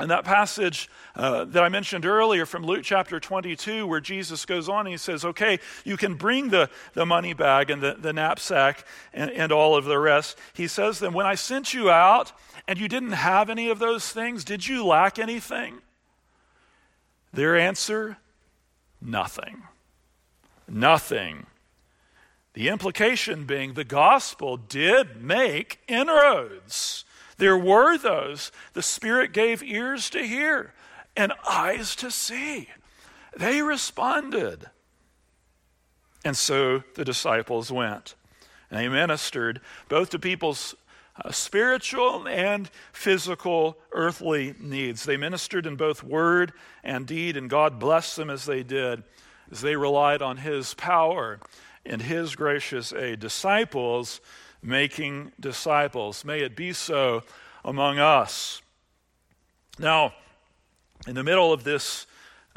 in 0.00 0.08
that 0.08 0.24
passage 0.24 0.88
uh, 1.14 1.44
that 1.44 1.62
I 1.62 1.68
mentioned 1.68 2.06
earlier 2.06 2.46
from 2.46 2.64
Luke 2.64 2.82
chapter 2.82 3.20
22, 3.20 3.86
where 3.86 4.00
Jesus 4.00 4.46
goes 4.46 4.68
on 4.68 4.86
and 4.86 4.88
he 4.88 4.96
says, 4.96 5.24
Okay, 5.24 5.58
you 5.84 5.98
can 5.98 6.14
bring 6.14 6.48
the, 6.48 6.70
the 6.94 7.04
money 7.04 7.34
bag 7.34 7.70
and 7.70 7.82
the, 7.82 7.96
the 7.98 8.12
knapsack 8.12 8.86
and, 9.12 9.30
and 9.30 9.52
all 9.52 9.76
of 9.76 9.84
the 9.84 9.98
rest. 9.98 10.38
He 10.54 10.66
says, 10.66 10.98
Then 10.98 11.12
when 11.12 11.26
I 11.26 11.34
sent 11.34 11.74
you 11.74 11.90
out 11.90 12.32
and 12.66 12.78
you 12.78 12.88
didn't 12.88 13.12
have 13.12 13.50
any 13.50 13.68
of 13.68 13.78
those 13.78 14.10
things, 14.10 14.44
did 14.44 14.66
you 14.66 14.86
lack 14.86 15.18
anything? 15.18 15.82
Their 17.32 17.56
answer 17.56 18.18
nothing. 19.00 19.62
Nothing. 20.68 21.46
The 22.54 22.68
implication 22.68 23.44
being 23.44 23.74
the 23.74 23.84
gospel 23.84 24.56
did 24.56 25.22
make 25.22 25.80
inroads. 25.86 27.04
There 27.38 27.58
were 27.58 27.96
those 27.96 28.52
the 28.72 28.82
Spirit 28.82 29.32
gave 29.32 29.62
ears 29.62 30.10
to 30.10 30.26
hear 30.26 30.74
and 31.16 31.32
eyes 31.48 31.94
to 31.96 32.10
see. 32.10 32.68
They 33.36 33.62
responded. 33.62 34.70
And 36.24 36.36
so 36.36 36.82
the 36.94 37.04
disciples 37.04 37.72
went. 37.72 38.14
And 38.70 38.78
they 38.78 38.88
ministered 38.88 39.60
both 39.88 40.10
to 40.10 40.18
people's 40.18 40.74
uh, 41.22 41.30
spiritual 41.30 42.26
and 42.26 42.70
physical 42.92 43.76
earthly 43.92 44.54
needs. 44.58 45.04
They 45.04 45.16
ministered 45.16 45.66
in 45.66 45.76
both 45.76 46.02
word 46.02 46.52
and 46.82 47.06
deed, 47.06 47.36
and 47.36 47.50
God 47.50 47.78
blessed 47.78 48.16
them 48.16 48.30
as 48.30 48.46
they 48.46 48.62
did, 48.62 49.02
as 49.50 49.60
they 49.60 49.76
relied 49.76 50.22
on 50.22 50.38
His 50.38 50.74
power 50.74 51.40
and 51.84 52.02
His 52.02 52.34
gracious 52.34 52.92
aid. 52.92 53.20
Disciples 53.20 54.20
making 54.62 55.32
disciples. 55.38 56.24
May 56.24 56.40
it 56.40 56.56
be 56.56 56.72
so 56.72 57.22
among 57.64 57.98
us. 57.98 58.62
Now, 59.78 60.14
in 61.06 61.14
the 61.14 61.24
middle 61.24 61.52
of 61.52 61.64
this 61.64 62.06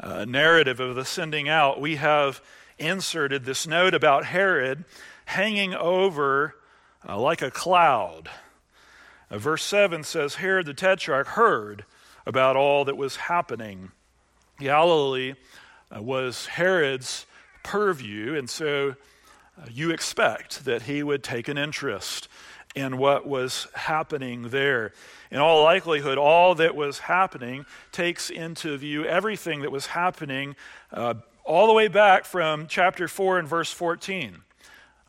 uh, 0.00 0.24
narrative 0.24 0.80
of 0.80 0.94
the 0.94 1.04
sending 1.04 1.48
out, 1.48 1.80
we 1.80 1.96
have 1.96 2.42
inserted 2.78 3.44
this 3.44 3.66
note 3.66 3.94
about 3.94 4.26
Herod 4.26 4.84
hanging 5.26 5.74
over 5.74 6.56
uh, 7.08 7.18
like 7.18 7.42
a 7.42 7.50
cloud. 7.50 8.28
Uh, 9.34 9.38
verse 9.38 9.64
7 9.64 10.04
says 10.04 10.36
Herod 10.36 10.66
the 10.66 10.74
Tetrarch 10.74 11.26
heard 11.26 11.84
about 12.24 12.54
all 12.54 12.84
that 12.84 12.96
was 12.96 13.16
happening. 13.16 13.90
Galilee 14.60 15.34
uh, 15.90 16.00
was 16.00 16.46
Herod's 16.46 17.26
purview, 17.64 18.36
and 18.36 18.48
so 18.48 18.94
uh, 19.60 19.66
you 19.68 19.90
expect 19.90 20.64
that 20.66 20.82
he 20.82 21.02
would 21.02 21.24
take 21.24 21.48
an 21.48 21.58
interest 21.58 22.28
in 22.76 22.96
what 22.96 23.26
was 23.26 23.66
happening 23.74 24.50
there. 24.50 24.92
In 25.32 25.40
all 25.40 25.64
likelihood, 25.64 26.16
all 26.16 26.54
that 26.54 26.76
was 26.76 27.00
happening 27.00 27.66
takes 27.90 28.30
into 28.30 28.76
view 28.78 29.04
everything 29.04 29.62
that 29.62 29.72
was 29.72 29.86
happening 29.86 30.54
uh, 30.92 31.14
all 31.42 31.66
the 31.66 31.72
way 31.72 31.88
back 31.88 32.24
from 32.24 32.68
chapter 32.68 33.08
4 33.08 33.40
and 33.40 33.48
verse 33.48 33.72
14, 33.72 34.42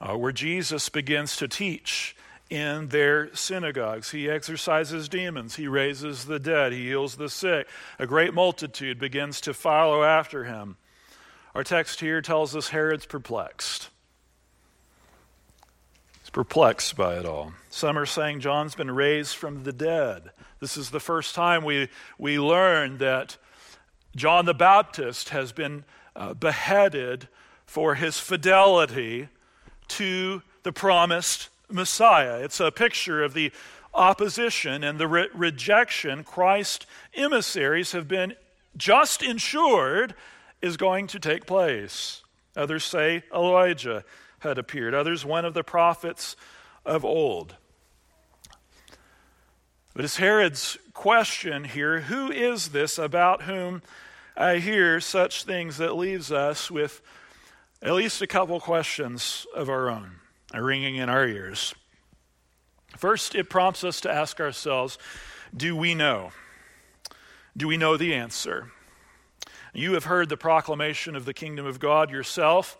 uh, 0.02 0.18
where 0.18 0.32
Jesus 0.32 0.90
begins 0.90 1.38
to 1.38 1.48
teach 1.48 2.16
in 2.50 2.90
their 2.90 3.34
synagogues. 3.36 4.12
He 4.12 4.30
exorcises 4.30 5.10
demons, 5.10 5.56
he 5.56 5.68
raises 5.68 6.26
the 6.26 6.40
dead, 6.40 6.74
he 6.74 6.88
heals 6.88 7.16
the 7.16 7.30
sick. 7.30 7.68
A 7.98 8.06
great 8.06 8.34
multitude 8.34 9.00
begins 9.00 9.42
to 9.42 9.54
follow 9.54 10.04
after 10.04 10.44
him. 10.44 10.78
Our 11.56 11.64
text 11.64 12.02
here 12.02 12.22
tells 12.22 12.56
us 12.56 12.70
Herod's 12.70 13.06
perplexed. 13.06 13.90
He's 16.22 16.30
perplexed 16.30 16.96
by 16.96 17.16
it 17.16 17.26
all. 17.26 17.54
Some 17.70 17.98
are 17.98 18.06
saying 18.06 18.42
John's 18.42 18.76
been 18.76 18.92
raised 18.92 19.36
from 19.36 19.64
the 19.64 19.74
dead. 19.74 20.32
This 20.60 20.78
is 20.78 20.90
the 20.90 21.00
first 21.00 21.34
time 21.34 21.64
we, 21.64 21.90
we 22.18 22.40
learn 22.40 22.98
that 23.00 23.38
John 24.16 24.46
the 24.46 24.54
Baptist 24.54 25.30
has 25.30 25.52
been 25.52 25.84
uh, 26.16 26.34
beheaded 26.34 27.28
for 27.66 27.96
his 27.96 28.20
fidelity 28.20 29.30
to 29.90 30.42
the 30.64 30.72
promised 30.72 31.50
Messiah. 31.70 32.40
It's 32.44 32.60
a 32.60 32.72
picture 32.72 33.24
of 33.24 33.34
the 33.34 33.52
opposition 33.94 34.84
and 34.84 35.00
the 35.00 35.08
re- 35.08 35.30
rejection 35.34 36.24
Christ 36.24 36.86
emissaries 37.14 37.94
have 37.94 38.08
been 38.08 38.36
just 38.78 39.24
ensured 39.24 40.16
is 40.62 40.78
going 40.78 41.08
to 41.08 41.20
take 41.20 41.46
place. 41.46 42.24
Others 42.56 42.84
say 42.86 43.24
Elijah 43.34 44.04
had 44.40 44.58
appeared, 44.58 44.94
others, 44.94 45.26
one 45.26 45.46
of 45.46 45.54
the 45.54 45.64
prophets 45.64 46.36
of 46.86 47.04
old. 47.04 47.56
But 49.94 50.06
it's 50.06 50.18
Herod's 50.18 50.78
question 50.94 51.64
here 51.64 52.02
who 52.02 52.32
is 52.32 52.70
this 52.70 52.98
about 52.98 53.44
whom 53.44 53.82
I 54.36 54.58
hear 54.58 55.00
such 55.00 55.44
things 55.46 55.78
that 55.78 55.96
leaves 55.96 56.32
us 56.32 56.70
with 56.70 57.02
at 57.82 57.94
least 57.94 58.22
a 58.22 58.28
couple 58.28 58.60
questions 58.60 59.48
of 59.56 59.70
our 59.70 59.90
own 59.90 60.18
ringing 60.64 60.96
in 60.96 61.10
our 61.10 61.28
ears? 61.28 61.74
First, 62.98 63.36
it 63.36 63.50
prompts 63.50 63.84
us 63.84 64.02
to 64.02 64.12
ask 64.12 64.40
ourselves 64.40 64.98
do 65.56 65.76
we 65.76 65.96
know? 65.96 66.32
Do 67.56 67.68
we 67.68 67.78
know 67.78 67.96
the 67.96 68.14
answer? 68.14 68.72
You 69.74 69.94
have 69.94 70.06
heard 70.06 70.30
the 70.30 70.38
proclamation 70.38 71.16
of 71.16 71.26
the 71.26 71.34
kingdom 71.34 71.66
of 71.66 71.80
God 71.80 72.10
yourself. 72.10 72.78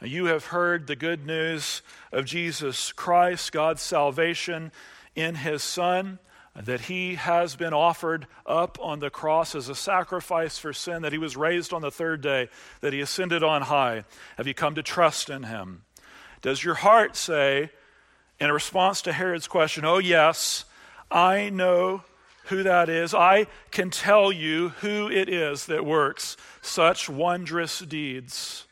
You 0.00 0.26
have 0.26 0.46
heard 0.46 0.86
the 0.86 0.96
good 0.96 1.26
news 1.26 1.82
of 2.12 2.24
Jesus 2.24 2.92
Christ, 2.92 3.52
God's 3.52 3.82
salvation 3.82 4.70
in 5.14 5.36
his 5.36 5.62
Son, 5.62 6.18
that 6.54 6.82
he 6.82 7.16
has 7.16 7.56
been 7.56 7.72
offered 7.72 8.26
up 8.44 8.78
on 8.80 9.00
the 9.00 9.10
cross 9.10 9.54
as 9.54 9.68
a 9.68 9.74
sacrifice 9.74 10.58
for 10.58 10.72
sin, 10.72 11.02
that 11.02 11.12
he 11.12 11.18
was 11.18 11.36
raised 11.36 11.72
on 11.72 11.82
the 11.82 11.90
third 11.90 12.20
day, 12.20 12.48
that 12.80 12.92
he 12.92 13.00
ascended 13.00 13.42
on 13.42 13.62
high. 13.62 14.04
Have 14.36 14.46
you 14.46 14.54
come 14.54 14.74
to 14.74 14.82
trust 14.82 15.30
in 15.30 15.44
him? 15.44 15.82
Does 16.42 16.62
your 16.62 16.74
heart 16.74 17.16
say, 17.16 17.70
in 18.38 18.50
response 18.52 19.02
to 19.02 19.12
Herod's 19.12 19.48
question, 19.48 19.84
Oh, 19.84 19.98
yes, 19.98 20.64
I 21.10 21.48
know 21.50 22.02
who 22.46 22.62
that 22.62 22.88
is. 22.88 23.14
I 23.14 23.46
can 23.70 23.90
tell 23.90 24.30
you 24.30 24.70
who 24.80 25.10
it 25.10 25.28
is 25.28 25.66
that 25.66 25.84
works 25.84 26.36
such 26.62 27.08
wondrous 27.08 27.80
deeds. 27.80 28.64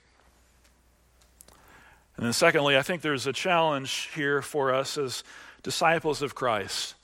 And 2.17 2.27
then, 2.27 2.33
secondly, 2.33 2.77
I 2.77 2.83
think 2.83 3.03
there's 3.03 3.27
a 3.27 3.33
challenge 3.33 4.11
here 4.15 4.41
for 4.41 4.73
us 4.73 4.97
as 4.97 5.25
disciples 5.63 6.23
of 6.23 6.35
Christ. 6.35 6.95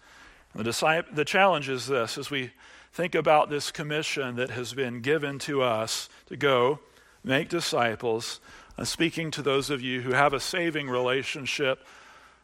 The, 0.54 1.04
the 1.12 1.24
challenge 1.24 1.68
is 1.68 1.86
this 1.86 2.16
as 2.18 2.30
we 2.30 2.52
think 2.92 3.14
about 3.14 3.50
this 3.50 3.70
commission 3.70 4.36
that 4.36 4.50
has 4.50 4.72
been 4.72 5.00
given 5.00 5.38
to 5.40 5.62
us 5.62 6.08
to 6.26 6.36
go 6.36 6.80
make 7.24 7.48
disciples, 7.48 8.40
I'm 8.80 8.86
speaking 8.86 9.30
to 9.32 9.42
those 9.42 9.68
of 9.68 9.82
you 9.82 10.00
who 10.00 10.14
have 10.14 10.32
a 10.32 10.40
saving 10.40 10.88
relationship 10.88 11.84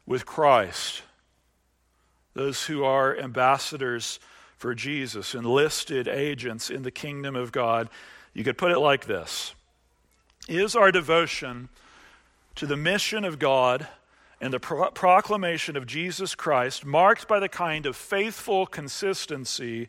with 0.04 0.26
Christ 0.26 1.00
those 2.34 2.64
who 2.64 2.84
are 2.84 3.18
ambassadors 3.18 4.20
for 4.58 4.74
Jesus, 4.74 5.34
enlisted 5.34 6.06
agents 6.06 6.68
in 6.68 6.82
the 6.82 6.90
kingdom 6.90 7.34
of 7.34 7.52
God. 7.52 7.88
You 8.34 8.44
could 8.44 8.58
put 8.58 8.70
it 8.70 8.78
like 8.78 9.06
this 9.06 9.54
Is 10.46 10.76
our 10.76 10.92
devotion 10.92 11.70
to 12.56 12.66
the 12.66 12.76
mission 12.76 13.24
of 13.24 13.38
God 13.38 13.88
and 14.38 14.52
the 14.52 14.60
pro- 14.60 14.90
proclamation 14.90 15.74
of 15.74 15.86
Jesus 15.86 16.34
Christ 16.34 16.84
marked 16.84 17.26
by 17.26 17.40
the 17.40 17.48
kind 17.48 17.86
of 17.86 17.96
faithful 17.96 18.66
consistency 18.66 19.88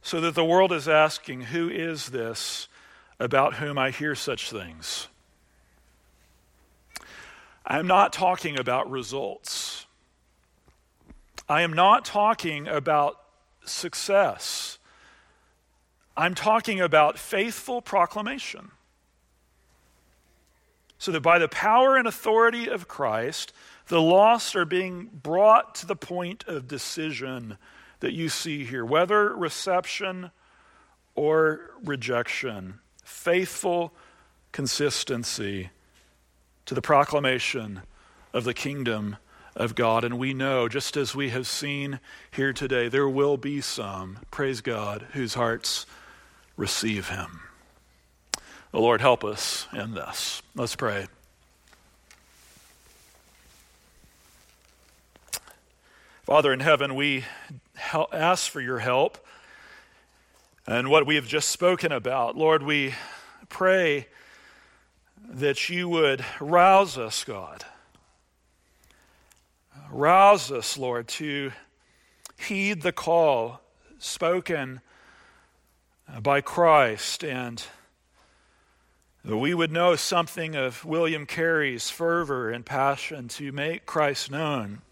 so 0.00 0.18
that 0.22 0.34
the 0.34 0.46
world 0.46 0.72
is 0.72 0.88
asking, 0.88 1.42
Who 1.42 1.68
is 1.68 2.06
this 2.06 2.68
about 3.20 3.56
whom 3.56 3.76
I 3.76 3.90
hear 3.90 4.14
such 4.14 4.50
things? 4.50 5.08
I'm 7.70 7.86
not 7.86 8.14
talking 8.14 8.58
about 8.58 8.90
results. 8.90 9.84
I 11.50 11.60
am 11.60 11.74
not 11.74 12.06
talking 12.06 12.66
about 12.66 13.20
success. 13.66 14.78
I'm 16.16 16.34
talking 16.34 16.80
about 16.80 17.18
faithful 17.18 17.82
proclamation. 17.82 18.70
So 20.98 21.12
that 21.12 21.20
by 21.20 21.38
the 21.38 21.48
power 21.48 21.94
and 21.94 22.08
authority 22.08 22.68
of 22.68 22.88
Christ, 22.88 23.52
the 23.88 24.00
lost 24.00 24.56
are 24.56 24.64
being 24.64 25.10
brought 25.22 25.74
to 25.76 25.86
the 25.86 25.94
point 25.94 26.44
of 26.48 26.68
decision 26.68 27.58
that 28.00 28.14
you 28.14 28.30
see 28.30 28.64
here, 28.64 28.84
whether 28.84 29.34
reception 29.34 30.30
or 31.14 31.72
rejection. 31.84 32.80
Faithful 33.04 33.92
consistency 34.52 35.68
to 36.68 36.74
the 36.74 36.82
proclamation 36.82 37.80
of 38.34 38.44
the 38.44 38.52
kingdom 38.52 39.16
of 39.56 39.74
God. 39.74 40.04
And 40.04 40.18
we 40.18 40.34
know, 40.34 40.68
just 40.68 40.98
as 40.98 41.14
we 41.14 41.30
have 41.30 41.46
seen 41.46 41.98
here 42.30 42.52
today, 42.52 42.88
there 42.88 43.08
will 43.08 43.38
be 43.38 43.62
some, 43.62 44.18
praise 44.30 44.60
God, 44.60 45.06
whose 45.14 45.32
hearts 45.32 45.86
receive 46.58 47.08
Him. 47.08 47.40
The 48.70 48.80
Lord 48.80 49.00
help 49.00 49.24
us 49.24 49.66
in 49.72 49.94
this. 49.94 50.42
Let's 50.54 50.76
pray. 50.76 51.06
Father 56.24 56.52
in 56.52 56.60
heaven, 56.60 56.94
we 56.94 57.24
ask 58.12 58.50
for 58.50 58.60
your 58.60 58.80
help 58.80 59.16
and 60.66 60.90
what 60.90 61.06
we 61.06 61.14
have 61.14 61.26
just 61.26 61.48
spoken 61.48 61.92
about. 61.92 62.36
Lord, 62.36 62.62
we 62.62 62.92
pray 63.48 64.06
that 65.28 65.68
you 65.68 65.88
would 65.88 66.24
rouse 66.40 66.98
us, 66.98 67.22
God 67.22 67.64
Rouse 69.90 70.52
us, 70.52 70.76
Lord, 70.76 71.08
to 71.08 71.52
heed 72.38 72.82
the 72.82 72.92
call 72.92 73.62
spoken 73.98 74.82
by 76.22 76.42
Christ 76.42 77.24
and 77.24 77.62
that 79.24 79.36
we 79.38 79.54
would 79.54 79.72
know 79.72 79.96
something 79.96 80.54
of 80.54 80.84
William 80.84 81.24
Carey's 81.24 81.88
fervor 81.88 82.50
and 82.50 82.66
passion 82.66 83.28
to 83.28 83.50
make 83.50 83.86
Christ 83.86 84.30
known. 84.30 84.82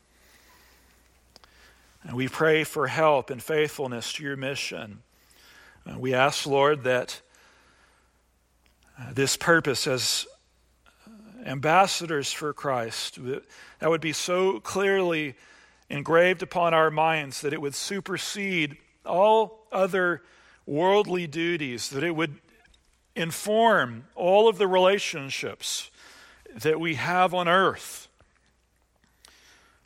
And 2.03 2.17
we 2.17 2.27
pray 2.27 2.65
for 2.65 2.87
help 2.87 3.29
and 3.29 3.43
faithfulness 3.43 4.15
to 4.15 4.23
your 4.23 4.37
mission. 4.37 5.03
Uh, 5.87 5.99
we 5.99 6.15
ask, 6.15 6.47
Lord, 6.47 6.85
that 6.85 7.21
this 9.13 9.37
purpose 9.37 9.87
as 9.87 10.27
uh, 11.07 11.11
ambassadors 11.49 12.33
for 12.33 12.53
Christ, 12.53 13.19
that 13.79 13.91
would 13.91 14.01
be 14.01 14.13
so 14.13 14.61
clearly 14.61 15.35
engraved 15.89 16.43
upon 16.43 16.75
our 16.75 16.91
minds 16.91 17.41
that 17.43 17.53
it 17.53 17.61
would 17.61 17.75
supersede 17.75 18.77
all 19.05 19.67
other 19.71 20.23
worldly 20.67 21.27
duties, 21.27 21.91
that 21.91 22.03
it 22.03 22.17
would 22.17 22.37
inform 23.15 24.05
all 24.15 24.49
of 24.49 24.59
the 24.59 24.67
relationships 24.67 25.91
that 26.55 26.81
we 26.81 26.95
have 26.95 27.33
on 27.35 27.49
earth. 27.49 28.09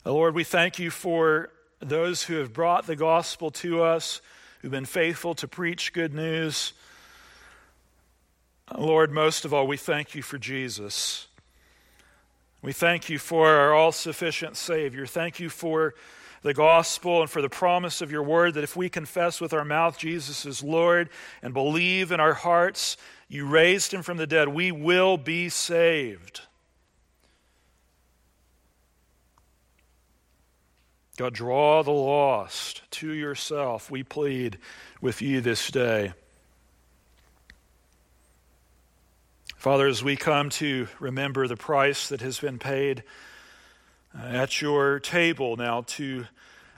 Lord, 0.03 0.33
we 0.33 0.43
thank 0.43 0.79
you 0.79 0.89
for 0.89 1.49
those 1.79 2.23
who 2.23 2.35
have 2.35 2.53
brought 2.53 2.87
the 2.87 2.95
gospel 2.95 3.51
to 3.51 3.83
us, 3.83 4.21
who've 4.59 4.71
been 4.71 4.85
faithful 4.85 5.35
to 5.35 5.47
preach 5.47 5.93
good 5.93 6.13
news. 6.13 6.73
Lord, 8.77 9.11
most 9.11 9.45
of 9.45 9.53
all, 9.53 9.67
we 9.67 9.77
thank 9.77 10.15
you 10.15 10.21
for 10.21 10.37
Jesus. 10.37 11.27
We 12.61 12.73
thank 12.73 13.09
you 13.09 13.19
for 13.19 13.47
our 13.47 13.73
all 13.73 13.91
sufficient 13.91 14.55
Savior. 14.55 15.05
Thank 15.05 15.39
you 15.39 15.49
for 15.49 15.95
the 16.43 16.53
gospel 16.53 17.21
and 17.21 17.29
for 17.29 17.41
the 17.41 17.49
promise 17.49 18.01
of 18.01 18.11
your 18.11 18.23
word 18.23 18.53
that 18.55 18.63
if 18.63 18.75
we 18.75 18.89
confess 18.89 19.39
with 19.39 19.53
our 19.53 19.65
mouth 19.65 19.97
Jesus 19.97 20.45
is 20.45 20.63
Lord 20.63 21.09
and 21.43 21.53
believe 21.53 22.11
in 22.11 22.19
our 22.19 22.33
hearts 22.33 22.97
you 23.27 23.45
raised 23.45 23.93
him 23.93 24.01
from 24.01 24.17
the 24.17 24.27
dead, 24.27 24.49
we 24.49 24.71
will 24.71 25.17
be 25.17 25.49
saved. 25.49 26.41
God, 31.17 31.33
draw 31.33 31.83
the 31.83 31.91
lost 31.91 32.81
to 32.91 33.11
yourself, 33.11 33.91
we 33.91 34.03
plead 34.03 34.57
with 34.99 35.21
you 35.21 35.41
this 35.41 35.69
day. 35.69 36.13
Father, 39.61 39.85
as 39.85 40.03
we 40.03 40.15
come 40.15 40.49
to 40.49 40.87
remember 40.99 41.47
the 41.47 41.55
price 41.55 42.09
that 42.09 42.19
has 42.21 42.39
been 42.39 42.57
paid 42.57 43.03
uh, 44.17 44.23
at 44.25 44.59
your 44.59 44.99
table 44.99 45.55
now 45.55 45.81
to 45.81 46.25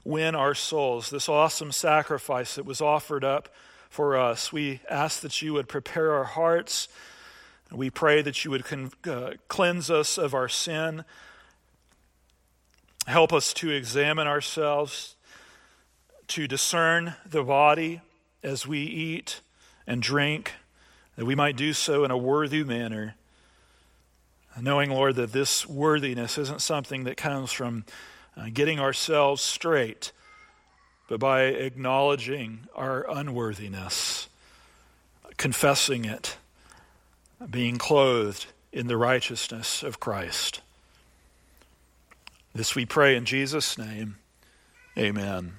win 0.03 0.35
our 0.35 0.53
souls, 0.53 1.09
this 1.09 1.29
awesome 1.29 1.71
sacrifice 1.71 2.55
that 2.55 2.65
was 2.65 2.81
offered 2.81 3.23
up 3.23 3.47
for 3.89 4.17
us, 4.17 4.51
we 4.51 4.81
ask 4.89 5.21
that 5.21 5.41
you 5.41 5.53
would 5.53 5.69
prepare 5.69 6.11
our 6.11 6.25
hearts. 6.25 6.89
We 7.71 7.89
pray 7.89 8.21
that 8.21 8.43
you 8.43 8.51
would 8.51 8.65
con- 8.65 8.91
uh, 9.07 9.35
cleanse 9.47 9.89
us 9.89 10.17
of 10.17 10.33
our 10.33 10.49
sin. 10.49 11.05
Help 13.07 13.31
us 13.31 13.53
to 13.53 13.69
examine 13.69 14.27
ourselves, 14.27 15.15
to 16.27 16.49
discern 16.49 17.15
the 17.25 17.43
body 17.43 18.01
as 18.43 18.67
we 18.67 18.79
eat 18.79 19.39
and 19.87 20.01
drink 20.01 20.55
that 21.15 21.25
we 21.25 21.35
might 21.35 21.55
do 21.55 21.73
so 21.73 22.03
in 22.03 22.11
a 22.11 22.17
worthy 22.17 22.63
manner, 22.63 23.15
knowing, 24.59 24.89
Lord, 24.89 25.15
that 25.15 25.31
this 25.31 25.67
worthiness 25.67 26.37
isn't 26.37 26.61
something 26.61 27.03
that 27.05 27.17
comes 27.17 27.51
from 27.51 27.85
uh, 28.37 28.47
getting 28.53 28.79
ourselves 28.79 29.41
straight, 29.41 30.11
but 31.07 31.19
by 31.19 31.43
acknowledging 31.43 32.67
our 32.75 33.05
unworthiness, 33.09 34.29
confessing 35.37 36.05
it, 36.05 36.37
being 37.49 37.77
clothed 37.77 38.47
in 38.71 38.87
the 38.87 38.97
righteousness 38.97 39.83
of 39.83 39.99
Christ. 39.99 40.61
This 42.55 42.75
we 42.75 42.85
pray 42.85 43.15
in 43.15 43.25
Jesus' 43.25 43.77
name. 43.77 44.17
Amen. 44.97 45.53